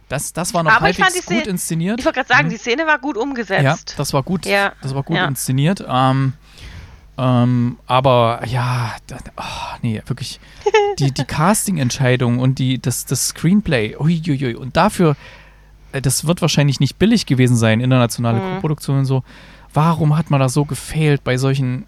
[0.08, 2.00] Das, das war noch Aber ich halbwegs fand die gut Szene- inszeniert.
[2.00, 2.52] ich wollte gerade sagen, Mhm.
[2.52, 3.64] die Szene war gut umgesetzt.
[3.64, 4.46] Ja, das war gut.
[4.46, 5.26] Ja, Das war gut ja.
[5.26, 5.84] inszeniert.
[5.90, 6.34] Ähm,
[7.18, 8.96] ähm, aber ja,
[9.38, 10.40] oh, nee, wirklich
[11.00, 15.16] die, die Casting-Entscheidung und die, das, das Screenplay, uiuiui, und dafür,
[15.92, 18.56] äh, das wird wahrscheinlich nicht billig gewesen sein, internationale Mhm.
[18.56, 19.24] Koproduktion und so.
[19.74, 21.86] Warum hat man da so gefailt bei solchen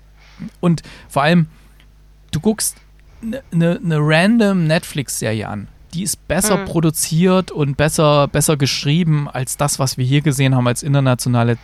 [0.60, 1.48] und vor allem,
[2.32, 2.78] du guckst
[3.22, 5.68] eine ne, ne random Netflix-Serie an.
[5.94, 6.66] Die ist besser Mhm.
[6.66, 11.58] produziert und besser, besser geschrieben als das, was wir hier gesehen haben als internationale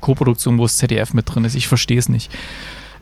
[0.00, 1.54] Koproduktion, wo das ZDF mit drin ist.
[1.56, 2.30] Ich verstehe es nicht.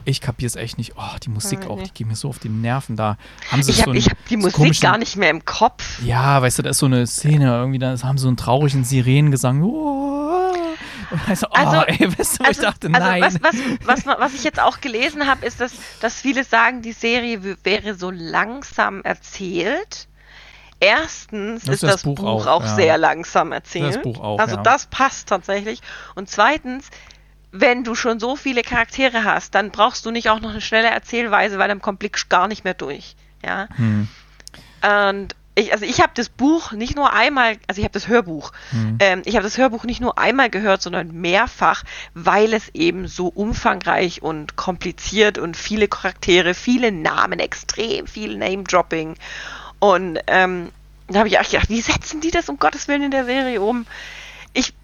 [0.04, 0.94] Ich kapiere es echt nicht.
[0.96, 1.84] Oh, die Musik Mhm, auch, nee.
[1.84, 3.16] die geht mir so auf die Nerven da.
[3.50, 6.02] Haben sie Ich so habe hab die Musik komischen- gar nicht mehr im Kopf.
[6.02, 8.84] Ja, weißt du, da ist so eine Szene, irgendwie, da haben sie so einen traurigen
[8.84, 9.62] Sirenengesang.
[9.62, 10.52] Oh,
[11.26, 13.22] also, oh, Also- ey, weißt du, wo ich dachte, nein.
[13.22, 16.80] Also was, was, was, was ich jetzt auch gelesen habe, ist, dass, dass viele sagen,
[16.82, 20.06] die Serie wäre so langsam erzählt.
[20.80, 22.74] Erstens Das ist ist das das Buch Buch, auch, auch, ja.
[22.76, 23.96] sehr langsam erzählt.
[23.96, 24.62] Das Buch auch, also ja.
[24.62, 25.80] das passt tatsächlich.
[26.14, 26.88] Und zweitens,
[27.52, 30.88] wenn du schon so viele Charaktere hast, dann brauchst du nicht auch noch eine schnelle
[30.88, 33.16] Erzählweise, weil dann kommt Blick gar nicht mehr durch.
[33.44, 33.68] Ja.
[33.76, 34.08] Hm.
[34.82, 38.52] Und ich, also ich habe das Buch nicht nur einmal, also ich habe das Hörbuch,
[39.00, 41.82] ähm, ich habe das Hörbuch nicht nur einmal gehört, sondern mehrfach,
[42.14, 49.16] weil es eben so umfangreich und kompliziert und viele Charaktere, viele Namen, extrem viel Name-Dropping.
[49.80, 50.70] Und ähm,
[51.08, 53.60] da habe ich auch gedacht, wie setzen die das um Gottes Willen in der Serie
[53.60, 53.86] um?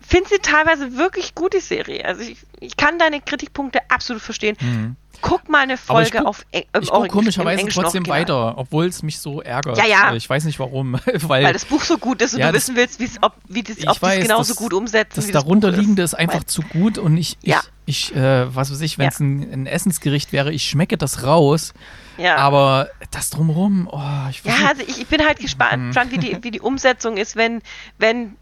[0.07, 2.05] Finde sie teilweise wirklich gut, die Serie.
[2.05, 4.97] Also ich, ich kann deine Kritikpunkte absolut verstehen.
[5.23, 5.79] Guck mal eine Mhm.
[5.79, 8.21] Folge guck- auf Eng- Ich gucke Origi- im komischerweise trotzdem Original.
[8.21, 9.79] weiter, obwohl es mich so ärgert.
[9.79, 10.15] Ja, ja.
[10.15, 12.65] Ich weiß nicht warum, weil, Weil das Buch so gut ist und Ja, du das-
[12.65, 15.13] wissen willst, wie's, ob, wie das, ob weiß, es genauso das- gut umsetzen.
[15.17, 17.63] das das darunterliegende ist einfach Weil- zu gut und ich, ich, Ja.
[17.87, 19.25] ich äh, was weiß ich, wenn es Ja.
[19.25, 21.73] ein, ein Essensgericht wäre, ich schmecke das raus,
[22.19, 22.37] Ja.
[22.37, 23.99] aber das drumherum, oh,
[24.29, 27.17] ich Ja, versuch- also ich, ich bin halt gespannt, gespannt, wie, die, wie die Umsetzung
[27.17, 27.63] ist, wenn,
[27.99, 28.37] wenn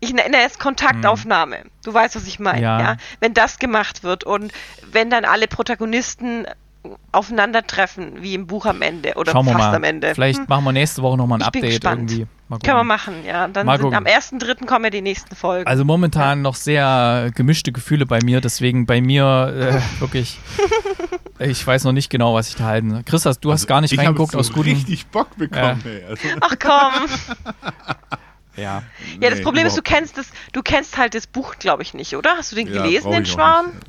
[0.00, 1.58] ich nenne es Kontaktaufnahme.
[1.84, 2.80] Du weißt, was ich meine, Ja.
[2.80, 2.96] ja.
[3.20, 4.52] Wenn das gemacht wird und
[4.92, 6.46] wenn dann alle Protagonisten
[7.10, 9.74] aufeinandertreffen, wie im Buch am Ende oder schauen wir fast mal.
[9.76, 10.14] am Ende.
[10.14, 12.10] Vielleicht Hm, machen wir nächste Woche nochmal ein Ich bin Update gespannt.
[12.12, 12.26] irgendwie.
[12.48, 13.48] Mal können wir machen, ja.
[13.48, 14.66] Dann sind am 1.3.
[14.66, 15.66] kommen ja die nächsten Folgen.
[15.66, 20.38] Also momentan noch sehr gemischte Gefühle bei mir, deswegen bei mir äh, wirklich,
[21.40, 23.02] ich weiß noch nicht genau, was ich da halten.
[23.04, 24.70] Chris, du hast gar nicht ich reingeguckt so aus guten...
[24.70, 25.82] richtig Bock bekommen.
[25.84, 26.04] Ey.
[26.08, 27.08] Also, Ach komm.
[28.56, 28.82] Ja.
[29.20, 31.94] Ja, das nee, Problem ist, du kennst das, du kennst halt das Buch, glaube ich,
[31.94, 32.36] nicht, oder?
[32.36, 33.24] Hast du den Ja, gelesen, den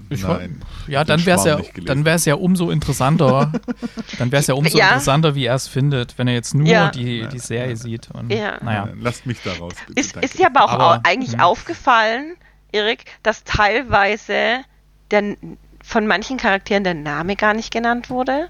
[0.09, 0.61] Nein.
[0.87, 3.51] Ja, dann wäre es Schwarm ja, dann wäre es ja umso interessanter.
[4.19, 4.87] dann wäre es ja umso Ja.
[4.87, 6.89] interessanter, wie er es findet, wenn er jetzt nur Ja.
[6.91, 8.09] die, die Serie sieht.
[8.11, 8.57] Und, Ja.
[8.61, 8.85] Naja.
[8.87, 9.99] Nein, Lasst mich da raus, bitte.
[9.99, 11.41] Ist, ist dir aber auch Aber- eigentlich Mhm.
[11.41, 12.35] aufgefallen,
[12.71, 14.59] Erik, dass teilweise
[15.11, 15.35] der,
[15.83, 18.49] von manchen Charakteren der Name gar nicht genannt wurde?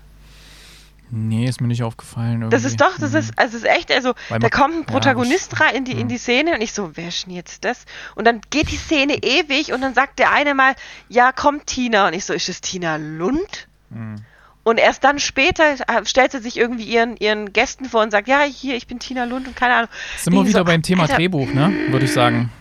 [1.09, 2.41] Nee, ist mir nicht aufgefallen.
[2.41, 2.49] Irgendwie.
[2.49, 3.17] Das ist doch, das Mhm.
[3.19, 5.85] ist, also es ist echt, also Weil da man- kommt ein ja, Protagonist rein in
[5.85, 6.01] die, Mhm.
[6.01, 7.85] in die Szene und ich so, wer ist denn jetzt das?
[8.15, 10.75] Und dann geht die Szene ewig und dann sagt der eine mal,
[11.07, 12.07] ja, kommt Tina.
[12.07, 13.67] Und ich so, ist das Tina Lund?
[13.89, 14.15] Mhm.
[14.63, 15.63] Und erst dann später
[16.03, 19.23] stellt sie sich irgendwie ihren, ihren Gästen vor und sagt, ja, hier, ich bin Tina
[19.23, 19.89] Lund und keine Ahnung.
[20.17, 21.73] Sind wir wieder so, beim Thema Alter, Drehbuch, ne?
[21.89, 22.51] Würde ich sagen.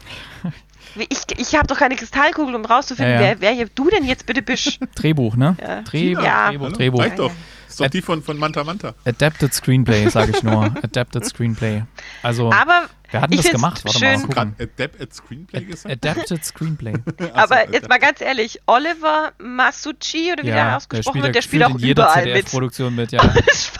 [0.94, 3.26] Ich, ich habe doch keine Kristallkugel, um rauszufinden, Ja, ja.
[3.32, 4.78] Wer, wer hier du denn jetzt bitte bist.
[4.94, 5.56] Drehbuch, ne?
[5.60, 5.82] Ja.
[5.82, 6.48] Drehbuch, Ja.
[6.48, 6.76] Drehbuch, Hallo?
[6.76, 7.30] Drehbuch.
[7.76, 8.94] Ist doch die von, von Manta Manta.
[9.04, 10.64] Adapted Screenplay, sage ich nur.
[10.82, 11.82] Adapted Screenplay.
[12.22, 13.84] Also, Aber wer hat denn ich das gemacht?
[13.84, 15.92] Warte schön, mal, Adept at Screenplay gesagt?
[15.92, 16.94] Adapted Screenplay.
[17.34, 21.24] aber Achso, jetzt mal ganz ehrlich, Oliver Masucci oder wie der ja, der ausgesprochen spielt,
[21.24, 22.34] wird, der spielt auch in jeder überall mit.
[22.34, 23.20] ZDF-Produktion mit, ja.
[23.22, 23.74] Spaß,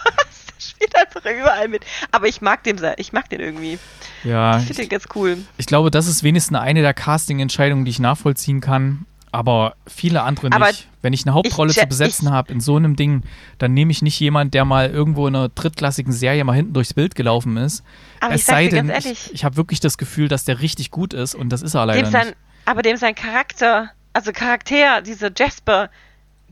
[0.47, 1.87] der spielt einfach überall mit.
[2.13, 3.79] Aber ich mag den, ich mag den irgendwie.
[4.25, 5.39] ja Ich finde den ganz cool.
[5.57, 9.07] ich glaube, das ist wenigstens eine der Casting-Entscheidungen, die ich nachvollziehen kann.
[9.37, 10.89] Aber viele andere Aber nicht.
[11.03, 13.22] Wenn ich eine Hauptrolle ich- zu besetzen habe in so einem Ding,
[13.59, 16.95] dann nehme ich nicht jemanden, der mal irgendwo in einer drittklassigen Serie mal hinten durchs
[16.95, 17.84] Bild gelaufen ist.
[18.20, 20.62] Aber es ich sei denn, ganz ich, ehrlich, ich habe wirklich das Gefühl, dass der
[20.62, 22.37] richtig gut ist und das ist er leider dem sein, nicht.
[22.64, 25.91] aber dem sein Charakter, also Charakter, dieser Jasper,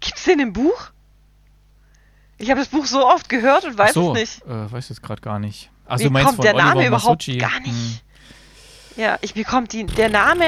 [0.00, 0.90] gibt's den im Buch?
[2.36, 4.46] Ich habe das Buch so oft gehört und weiß so, es nicht.
[4.46, 5.70] Äh, weiß jetzt gerade gar nicht.
[5.98, 7.38] Du meinst kommt von der Oliver Name überhaupt Masucci.
[7.38, 7.70] gar nicht.
[7.72, 7.98] Hm,
[8.96, 10.44] Ja, ich bekomme die, der Name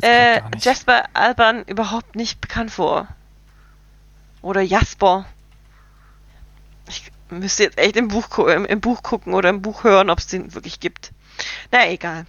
[0.00, 0.40] äh.
[0.58, 3.06] Jasper Alban überhaupt nicht bekannt vor.
[4.42, 5.26] Oder Jasper.
[6.88, 10.18] Ich müsste jetzt echt im Buch, im, im Buch gucken oder im Buch hören, ob
[10.18, 11.12] es den wirklich gibt.
[11.70, 12.26] Na egal.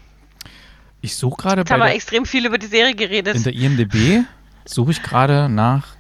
[1.02, 3.36] ich suche gerade bei haben wir extrem viel über die Serie geredet.
[3.36, 4.26] in der IMDb,
[4.66, 5.96] suche ich gerade nach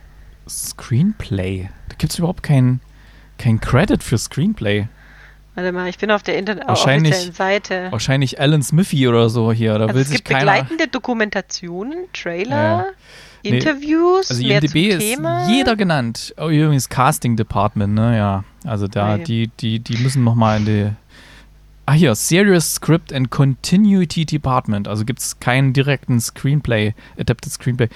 [0.47, 1.69] Screenplay.
[1.89, 2.81] Da gibt es überhaupt keinen
[3.37, 4.87] kein Credit für Screenplay.
[5.55, 7.87] Warte mal, ich bin auf der Internet Wahrscheinlich- offiziellen Seite.
[7.91, 9.73] Wahrscheinlich Alan Smithy oder so hier.
[9.77, 10.39] Da Also will es gibt keiner.
[10.39, 12.85] begleitende Dokumentationen, Trailer, Ja.
[13.43, 15.49] Nee, Interviews, Also mehr IMDb ist Thema.
[15.49, 16.33] jeder genannt.
[16.37, 18.15] Oh, übrigens Casting Department, ne?
[18.15, 18.43] Ja.
[18.65, 19.23] Also da, Okay.
[19.23, 20.89] die, die, die müssen nochmal in die.
[21.87, 24.87] Ah hier, Serious Script and Continuity Department.
[24.87, 27.89] Also gibt es keinen direkten Screenplay, Adapted Screenplay.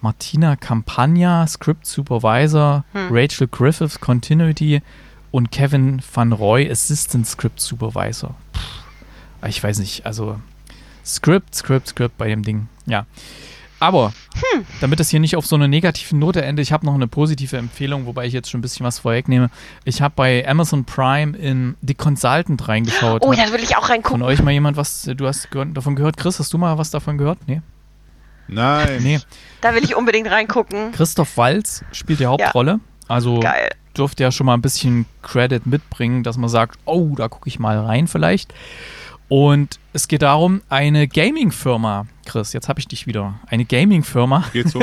[0.00, 3.08] Martina Campagna, Script Supervisor, Hm.
[3.10, 4.80] Rachel Griffiths, Continuity
[5.34, 8.36] und Kevin Van Roy, Assistant Script Supervisor.
[8.52, 10.38] Puh, ich weiß nicht, also
[11.04, 12.68] Script, Script, Script bei dem Ding.
[12.86, 13.04] Ja.
[13.80, 14.12] Aber,
[14.52, 14.64] Hm.
[14.80, 17.56] damit das hier nicht auf so eine negative Note endet, ich habe noch eine positive
[17.56, 19.50] Empfehlung, wobei ich jetzt schon ein bisschen was vorwegnehme.
[19.84, 23.22] Ich habe bei Amazon Prime in The Consultant reingeschaut.
[23.24, 24.22] Oh ja, da will ich auch Von reingucken.
[24.22, 26.16] euch mal jemand was, du hast gehört, davon gehört?
[26.16, 27.38] Chris, hast du mal was davon gehört?
[27.48, 27.60] Nee?
[28.46, 29.02] Nein.
[29.02, 29.18] Nee.
[29.60, 30.92] Da will ich unbedingt reingucken.
[30.92, 32.78] Christoph Walz spielt die Hauptrolle.
[33.08, 33.70] Also Geil.
[33.96, 37.58] Dürfte ja schon mal ein bisschen Credit mitbringen, dass man sagt, oh, da gucke ich
[37.58, 38.52] mal rein vielleicht.
[39.28, 44.68] Und es geht darum, eine Gaming-Firma, Chris, jetzt habe ich dich wieder, eine Gaming-Firma Geht
[44.68, 44.80] so?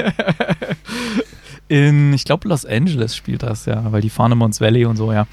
[1.68, 5.14] in, ich glaube, Los Angeles spielt das, ja, weil die fahren ins Valley und so,
[5.14, 5.28] ja.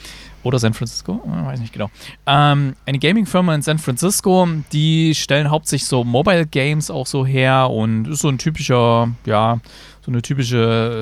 [0.45, 1.91] Oder San Francisco, äh, weiß nicht genau.
[2.27, 8.07] Ähm, eine Gaming-Firma in San Francisco, die stellen hauptsächlich so Mobile-Games auch so her und
[8.07, 9.59] ist so ein typischer, ja,
[10.01, 11.01] so eine typische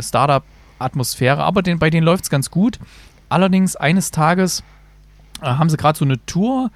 [0.77, 2.79] Startup-Atmosphäre, aber den, bei denen läuft es ganz gut.
[3.29, 4.63] Allerdings eines Tages
[5.43, 6.71] äh, haben sie gerade so eine Tour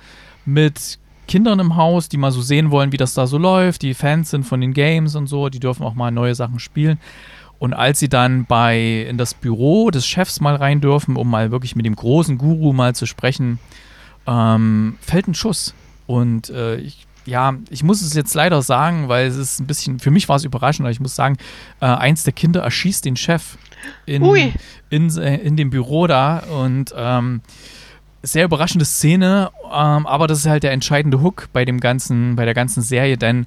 [0.44, 0.98] mit
[1.28, 4.30] Kindern im Haus, die mal so sehen wollen, wie das da so läuft, die Fans
[4.30, 6.98] sind von den Games und so, die dürfen auch mal neue Sachen spielen.
[7.60, 11.50] Und als sie dann bei in das Büro des Chefs mal rein dürfen, um mal
[11.50, 13.58] wirklich mit dem großen Guru mal zu sprechen,
[14.26, 15.74] ähm, fällt ein Schuss.
[16.06, 20.00] Und äh, ich, ja, ich muss es jetzt leider sagen, weil es ist ein bisschen,
[20.00, 21.36] für mich war es überraschend, aber ich muss sagen,
[21.80, 23.58] äh, eins der Kinder erschießt den Chef
[24.06, 24.52] in, Ui.
[24.90, 27.40] in, in dem Büro da und ähm,
[28.22, 32.44] sehr überraschende Szene, ähm, aber das ist halt der entscheidende Hook bei dem ganzen, bei
[32.44, 33.46] der ganzen Serie, denn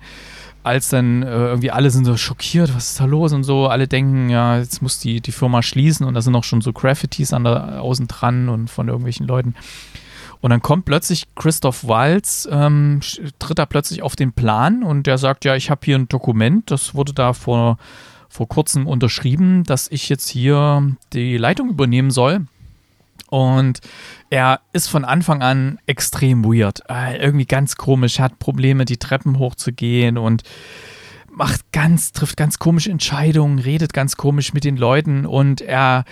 [0.64, 3.88] als dann äh, irgendwie alle sind so schockiert, was ist da los und so, alle
[3.88, 7.34] denken, ja, jetzt muss die, die Firma schließen und da sind auch schon so Graffitis
[7.34, 9.56] an der, außen dran und von irgendwelchen Leuten.
[10.40, 13.02] Und dann kommt plötzlich Christoph Walz, ähm,
[13.40, 16.70] tritt da plötzlich auf den Plan und der sagt, ja, ich habe hier ein Dokument,
[16.72, 17.78] das wurde da vor,
[18.34, 22.48] vor kurzem unterschrieben, dass ich jetzt hier die Leitung übernehmen soll.
[23.30, 23.80] Und
[24.32, 26.82] er ist von Anfang an extrem weird.
[26.90, 30.42] Äh, irgendwie ganz komisch, hat Probleme, die Treppen hochzugehen und
[31.32, 36.04] macht ganz, trifft ganz komische Entscheidungen, redet ganz komisch mit den Leuten und er,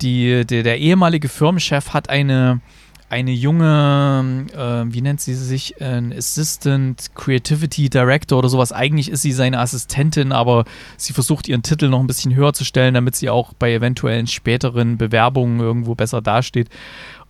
[0.00, 2.62] die, der, der ehemalige Firmenchef hat eine,
[3.08, 8.72] eine junge, äh, wie nennt sie sich, ein Assistant Creativity Director oder sowas.
[8.72, 10.64] Eigentlich ist sie seine Assistentin, aber
[10.96, 14.26] sie versucht ihren Titel noch ein bisschen höher zu stellen, damit sie auch bei eventuellen
[14.26, 16.68] späteren Bewerbungen irgendwo besser dasteht.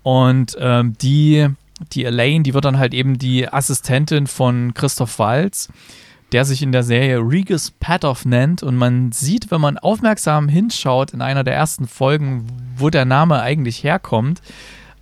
[0.03, 1.49] Und ähm, die,
[1.93, 5.68] die Elaine, die wird dann halt eben die Assistentin von Christoph Waltz,
[6.33, 8.62] der sich in der Serie Regis Patoff nennt.
[8.62, 12.47] Und man sieht, wenn man aufmerksam hinschaut in einer der ersten Folgen,
[12.77, 14.41] wo der Name eigentlich herkommt.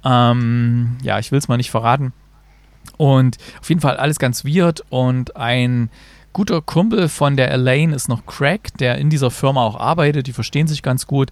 [0.05, 2.13] Ähm, ja, ich will es mal nicht verraten.
[2.97, 4.85] Und auf jeden Fall alles ganz weird.
[4.91, 5.91] Und ein
[6.33, 10.27] guter Kumpel von der Elaine ist noch Craig, der in dieser Firma auch arbeitet.
[10.27, 11.31] Die verstehen sich ganz gut.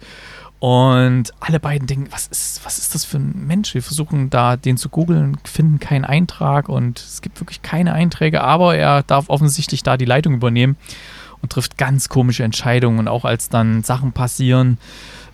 [0.63, 3.75] Und alle beiden denken, was ist, was ist das für ein Mensch?
[3.75, 8.43] Wir versuchen da den zu googeln, finden keinen Eintrag und es gibt wirklich keine Einträge,
[8.43, 10.77] aber er darf offensichtlich da die Leitung übernehmen
[11.41, 13.01] und trifft ganz komische Entscheidungen.
[13.01, 14.79] Und auch als dann Sachen passieren,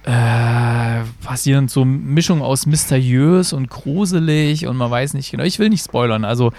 [0.09, 5.45] äh, passieren so Mischung aus mysteriös und gruselig und man weiß nicht genau.
[5.45, 6.25] Ich will nicht spoilern.
[6.25, 6.51] Also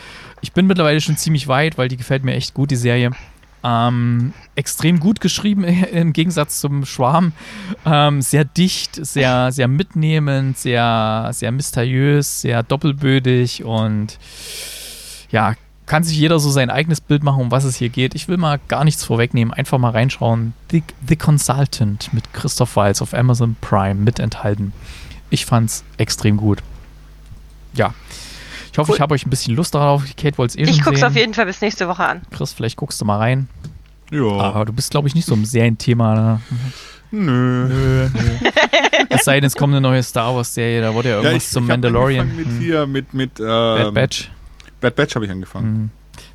[0.42, 3.10] ich bin mittlerweile schon ziemlich weit, weil die gefällt mir echt gut, die Serie.
[3.64, 7.34] Ähm, extrem gut geschrieben im Gegensatz zum Schwarm.
[7.88, 14.20] Ähm, sehr dicht, sehr, sehr mitnehmend, sehr, sehr mysteriös, sehr doppelbödig und
[15.32, 15.56] ja,
[15.90, 18.14] kann sich jeder so sein eigenes Bild machen, um was es hier geht.
[18.14, 20.54] Ich will mal gar nichts vorwegnehmen, einfach mal reinschauen.
[20.72, 24.72] The, The Consultant mit Christoph Waltz auf Amazon Prime mit enthalten.
[25.32, 26.60] Ich fand's extrem gut.
[27.74, 27.96] Ja.
[28.72, 28.98] Ich hoffe, Cool.
[28.98, 30.04] ich habe euch ein bisschen Lust darauf.
[30.16, 31.08] Kate wollte es eh Ich guck's sehen.
[31.08, 32.22] auf jeden Fall bis nächste Woche an.
[32.30, 33.48] Chris, vielleicht guckst du mal rein.
[34.12, 34.22] Ja.
[34.26, 36.14] Aber du bist, glaube ich, nicht so im Serienthema.
[36.14, 36.42] Ne?
[37.12, 37.68] Nö.
[37.68, 38.50] Nö, nö.
[39.10, 41.70] es sei denn, es kommt eine neue Star Wars-Serie, da wurde ja irgendwas zum hab
[41.70, 42.36] Mandalorian.
[42.36, 44.30] Mit hier, mit, mit ähm, Bad Batch.
[44.82, 45.66] Bad Batch habe ich angefangen.
[45.66, 45.90] Hm.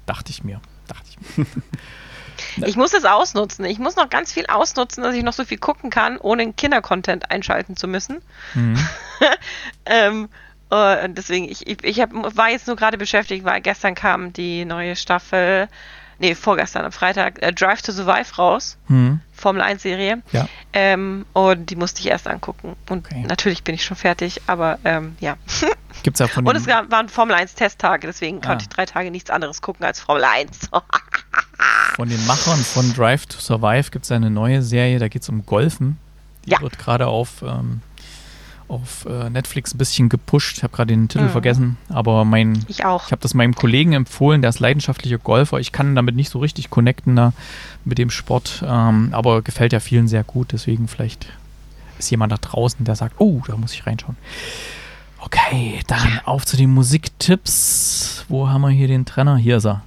[0.07, 0.61] Dachte ich mir.
[0.87, 1.47] Dachte ich mir.
[2.65, 3.65] Ich muss es ausnutzen.
[3.65, 7.31] Ich muss noch ganz viel ausnutzen, dass ich noch so viel gucken kann, ohne Kindercontent
[7.31, 8.23] einschalten zu müssen.
[8.55, 8.79] Mhm.
[9.87, 10.29] Ähm,
[10.71, 14.33] äh, und deswegen, ich, ich, ich hab, war jetzt nur gerade beschäftigt, weil gestern kam
[14.33, 15.69] die neue Staffel,
[16.19, 19.21] nee, vorgestern am Freitag, äh, Drive to Survive raus, Hm.
[19.33, 20.23] Formel 1 Serie.
[20.33, 20.49] Ja.
[20.73, 22.77] Ähm, und die musste ich erst angucken.
[22.89, 23.25] Und Okay.
[23.29, 25.37] natürlich bin ich schon fertig, aber ähm, ja.
[26.03, 28.47] Gibt's ja von Und es gab- waren Formel 1 Testtage, deswegen Ah.
[28.49, 30.71] konnte ich drei Tage nichts anderes gucken als Formel 1.
[31.97, 35.29] von den Machern von Drive to Survive gibt es eine neue Serie, da geht es
[35.29, 35.99] um Golfen.
[36.47, 36.61] Die Ja.
[36.61, 37.81] wird gerade auf, ähm,
[38.69, 40.57] auf äh, Netflix ein bisschen gepusht.
[40.59, 41.31] Ich habe gerade den Titel Mhm.
[41.31, 43.07] vergessen, aber mein ich auch.
[43.07, 45.59] Ich habe das meinem Kollegen empfohlen, der ist leidenschaftlicher Golfer.
[45.61, 47.33] Ich kann damit nicht so richtig connecten da
[47.85, 50.53] mit dem Sport, ähm, aber gefällt ja vielen sehr gut.
[50.53, 51.29] Deswegen vielleicht
[51.99, 54.17] ist jemand da draußen, der sagt, oh, da muss ich reinschauen.
[55.21, 58.25] Okay, dann auf zu den Musiktipps.
[58.29, 59.37] Wo haben wir hier den Trenner?
[59.37, 59.83] Hier ist er.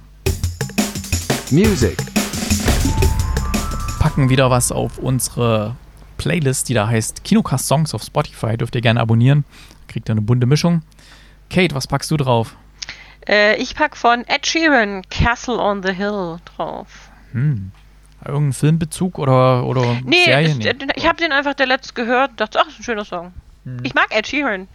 [1.50, 1.96] Music.
[4.00, 5.74] Packen wieder was auf unsere
[6.18, 8.56] Playlist, die da heißt Kinocast Songs auf Spotify.
[8.56, 9.44] Dürft ihr gerne abonnieren.
[9.86, 10.82] Kriegt ihr eine bunte Mischung.
[11.48, 12.56] Kate, was packst du drauf?
[13.26, 17.08] Äh, ich pack von Ed Sheeran Castle on the Hill drauf.
[17.32, 17.72] Hm.
[18.26, 20.48] Irgendein Filmbezug oder, oder Nee, Serie?
[20.48, 23.04] ist, äh, ich habe den einfach der letzte gehört und dachte, ach, ist ein schöner
[23.04, 23.32] Song.
[23.64, 23.78] Hm.
[23.84, 24.66] Ich mag Ed Sheeran.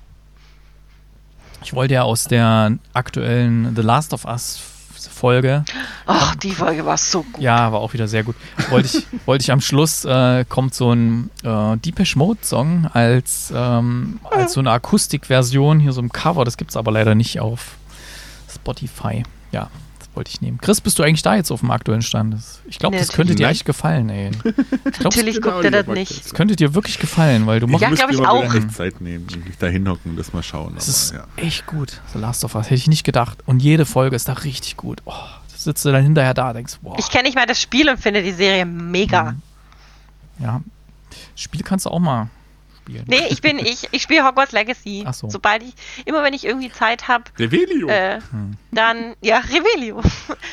[1.63, 4.61] Ich wollte ja aus der aktuellen The Last of Us
[5.07, 5.63] Folge,
[6.05, 7.41] Ach, die Folge war so gut.
[7.41, 8.35] ja, war auch wieder sehr gut,
[8.69, 13.51] wollte ich, wollte ich am Schluss, äh, kommt so ein äh, Deepish Mode Song als,
[13.55, 17.39] ähm, als so eine Akustikversion, hier so im Cover, das gibt es aber leider nicht
[17.39, 17.75] auf
[18.53, 19.23] Spotify.
[19.51, 19.69] Ja,
[20.15, 20.57] wollte ich nehmen.
[20.59, 22.33] Chris, bist du eigentlich da jetzt auf dem aktuellen Stand?
[22.33, 24.31] Das- Ich glaube, Nee, das könnte dir echt gefallen, ey.
[24.35, 26.25] Ich glaube, Natürlich genau guckt er das nicht.
[26.25, 27.81] das könnte dir wirklich gefallen, weil du machst.
[27.81, 28.67] Ja, müsste glaub ich auch.
[28.69, 30.75] Zeit nehmen und mich da hinhocken und das mal schauen.
[30.77, 31.25] Es ist ja.
[31.37, 32.01] echt gut.
[32.13, 33.39] The Last of Us hätte ich nicht gedacht.
[33.45, 35.01] Und jede Folge ist da richtig gut.
[35.05, 37.89] Oh, da sitzt du dann hinterher da, denkst, boah, Ich kenne nicht mal das Spiel
[37.89, 39.31] und finde die Serie mega.
[39.31, 39.41] Mhm.
[40.39, 40.61] ja.
[41.35, 42.29] Spiel kannst du auch mal
[42.83, 43.05] spielen.
[43.07, 45.03] Nee, ich bin, ich, ich spiele Hogwarts Legacy.
[45.07, 45.29] Ach so.
[45.29, 45.73] Sobald ich,
[46.05, 47.87] immer wenn ich irgendwie Zeit habe, Revelio.
[47.89, 48.57] äh, Hm.
[48.71, 50.01] dann, ja, Revelio.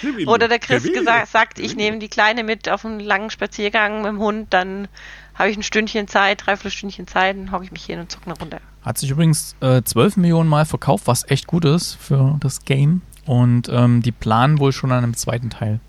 [0.03, 0.31] Revelio.
[0.33, 1.01] Oder der Chris Revelio.
[1.01, 4.89] gesagt, sagt, ich nehme die Kleine mit auf einen langen Spaziergang mit dem Hund, dann
[5.35, 8.27] habe ich ein Stündchen Zeit, dreiviertel Stündchen Zeit, dann hocke ich mich hin und zucke
[8.27, 8.61] eine Runde.
[8.83, 13.03] Hat sich übrigens äh, 12 Millionen Mal verkauft, was echt gut ist für das Game.
[13.27, 15.81] Und ähm, die planen wohl schon an einem zweiten Teil.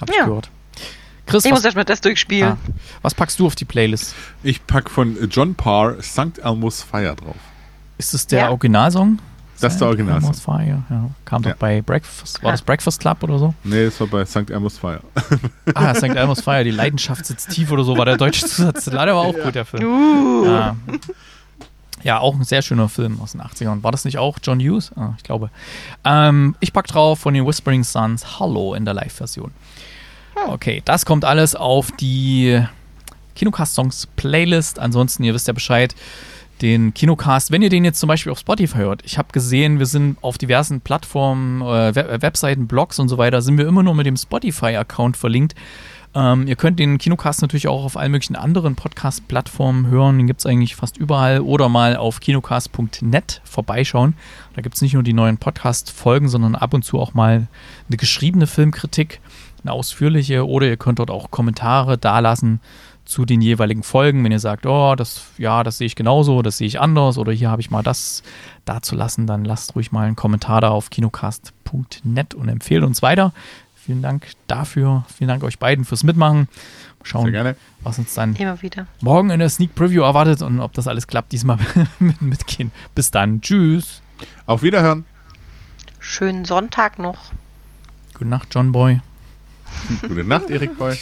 [0.00, 0.24] Hab ich Ja.
[0.26, 0.50] gehört.
[1.26, 2.52] Chris, Ich muss was, erstmal das durchspielen.
[2.52, 2.56] ah,
[3.02, 4.14] was packst du auf die Playlist?
[4.42, 6.38] Ich pack von John Parr St.
[6.42, 7.36] Elmo's Fire drauf.
[7.98, 8.48] Ist es der Ja.
[8.50, 9.18] Originalsong?
[9.60, 10.24] Das ist der Originalsong.
[10.30, 11.10] Almost Fire, ja.
[11.24, 11.56] Kam doch Ja.
[11.58, 13.54] bei Breakfast, war das Breakfast Club oder so?
[13.62, 14.50] Nee, das war bei St.
[14.50, 15.00] Elmo's Fire.
[15.74, 16.02] Ah, St.
[16.04, 18.86] Elmo's Fire, die Leidenschaft sitzt tief oder so, war der deutsche Zusatz.
[18.86, 19.84] Leider war auch gut, der Film.
[19.84, 20.44] Uh.
[20.46, 20.76] Ja.
[22.02, 23.82] ja, auch ein sehr schöner Film aus den 80ern.
[23.82, 24.90] War das nicht auch John Hughes?
[24.96, 25.48] Ah, ich glaube.
[26.04, 29.52] Ähm, ich pack drauf von den Whispering Sons Hallo in der Live-Version.
[30.46, 32.62] Okay, das kommt alles auf die
[33.34, 34.78] Kinocast-Songs-Playlist.
[34.78, 35.94] Ansonsten, ihr wisst ja Bescheid,
[36.62, 39.86] den Kinocast, wenn ihr den jetzt zum Beispiel auf Spotify hört, ich habe gesehen, wir
[39.86, 43.94] sind auf diversen Plattformen, äh, Web Webseiten, Blogs und so weiter, sind wir immer nur
[43.94, 45.54] mit dem Spotify-Account verlinkt.
[46.16, 50.16] Ähm, ihr könnt den Kinocast natürlich auch auf allen möglichen anderen Podcast-Plattformen hören.
[50.16, 51.40] Den gibt es eigentlich fast überall.
[51.40, 54.14] Oder mal auf kinocast.net vorbeischauen.
[54.54, 57.48] Da gibt es nicht nur die neuen Podcast-Folgen, sondern ab und zu auch mal
[57.88, 59.20] eine geschriebene Filmkritik,
[59.64, 60.46] eine ausführliche.
[60.46, 62.60] Oder ihr könnt dort auch Kommentare dalassen
[63.04, 64.24] zu den jeweiligen Folgen.
[64.24, 67.18] Wenn ihr sagt, oh, das, ja, das sehe ich genauso, das sehe ich anders.
[67.18, 68.22] Oder hier habe ich mal das
[68.64, 73.32] dazulassen, dann lasst ruhig mal einen Kommentar da auf kinocast.net und empfehlt uns weiter.
[73.76, 75.04] Vielen Dank dafür.
[75.14, 76.38] Vielen Dank euch beiden fürs Mitmachen.
[76.38, 77.56] Mal Sehr schauen, gerne.
[77.82, 78.86] was uns dann Immer wieder.
[79.02, 81.58] morgen in der Sneak Preview erwartet und ob das alles klappt diesmal
[81.98, 82.72] mit mitgehen.
[82.94, 83.42] Bis dann.
[83.42, 84.00] Tschüss.
[84.46, 85.04] Auf Wiederhören.
[86.00, 87.18] Schönen Sonntag noch.
[88.14, 89.00] Gute Nacht, John Boy.
[90.02, 90.94] Gute Nacht, Erik Boy.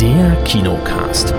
[0.00, 1.34] Der Kinocast.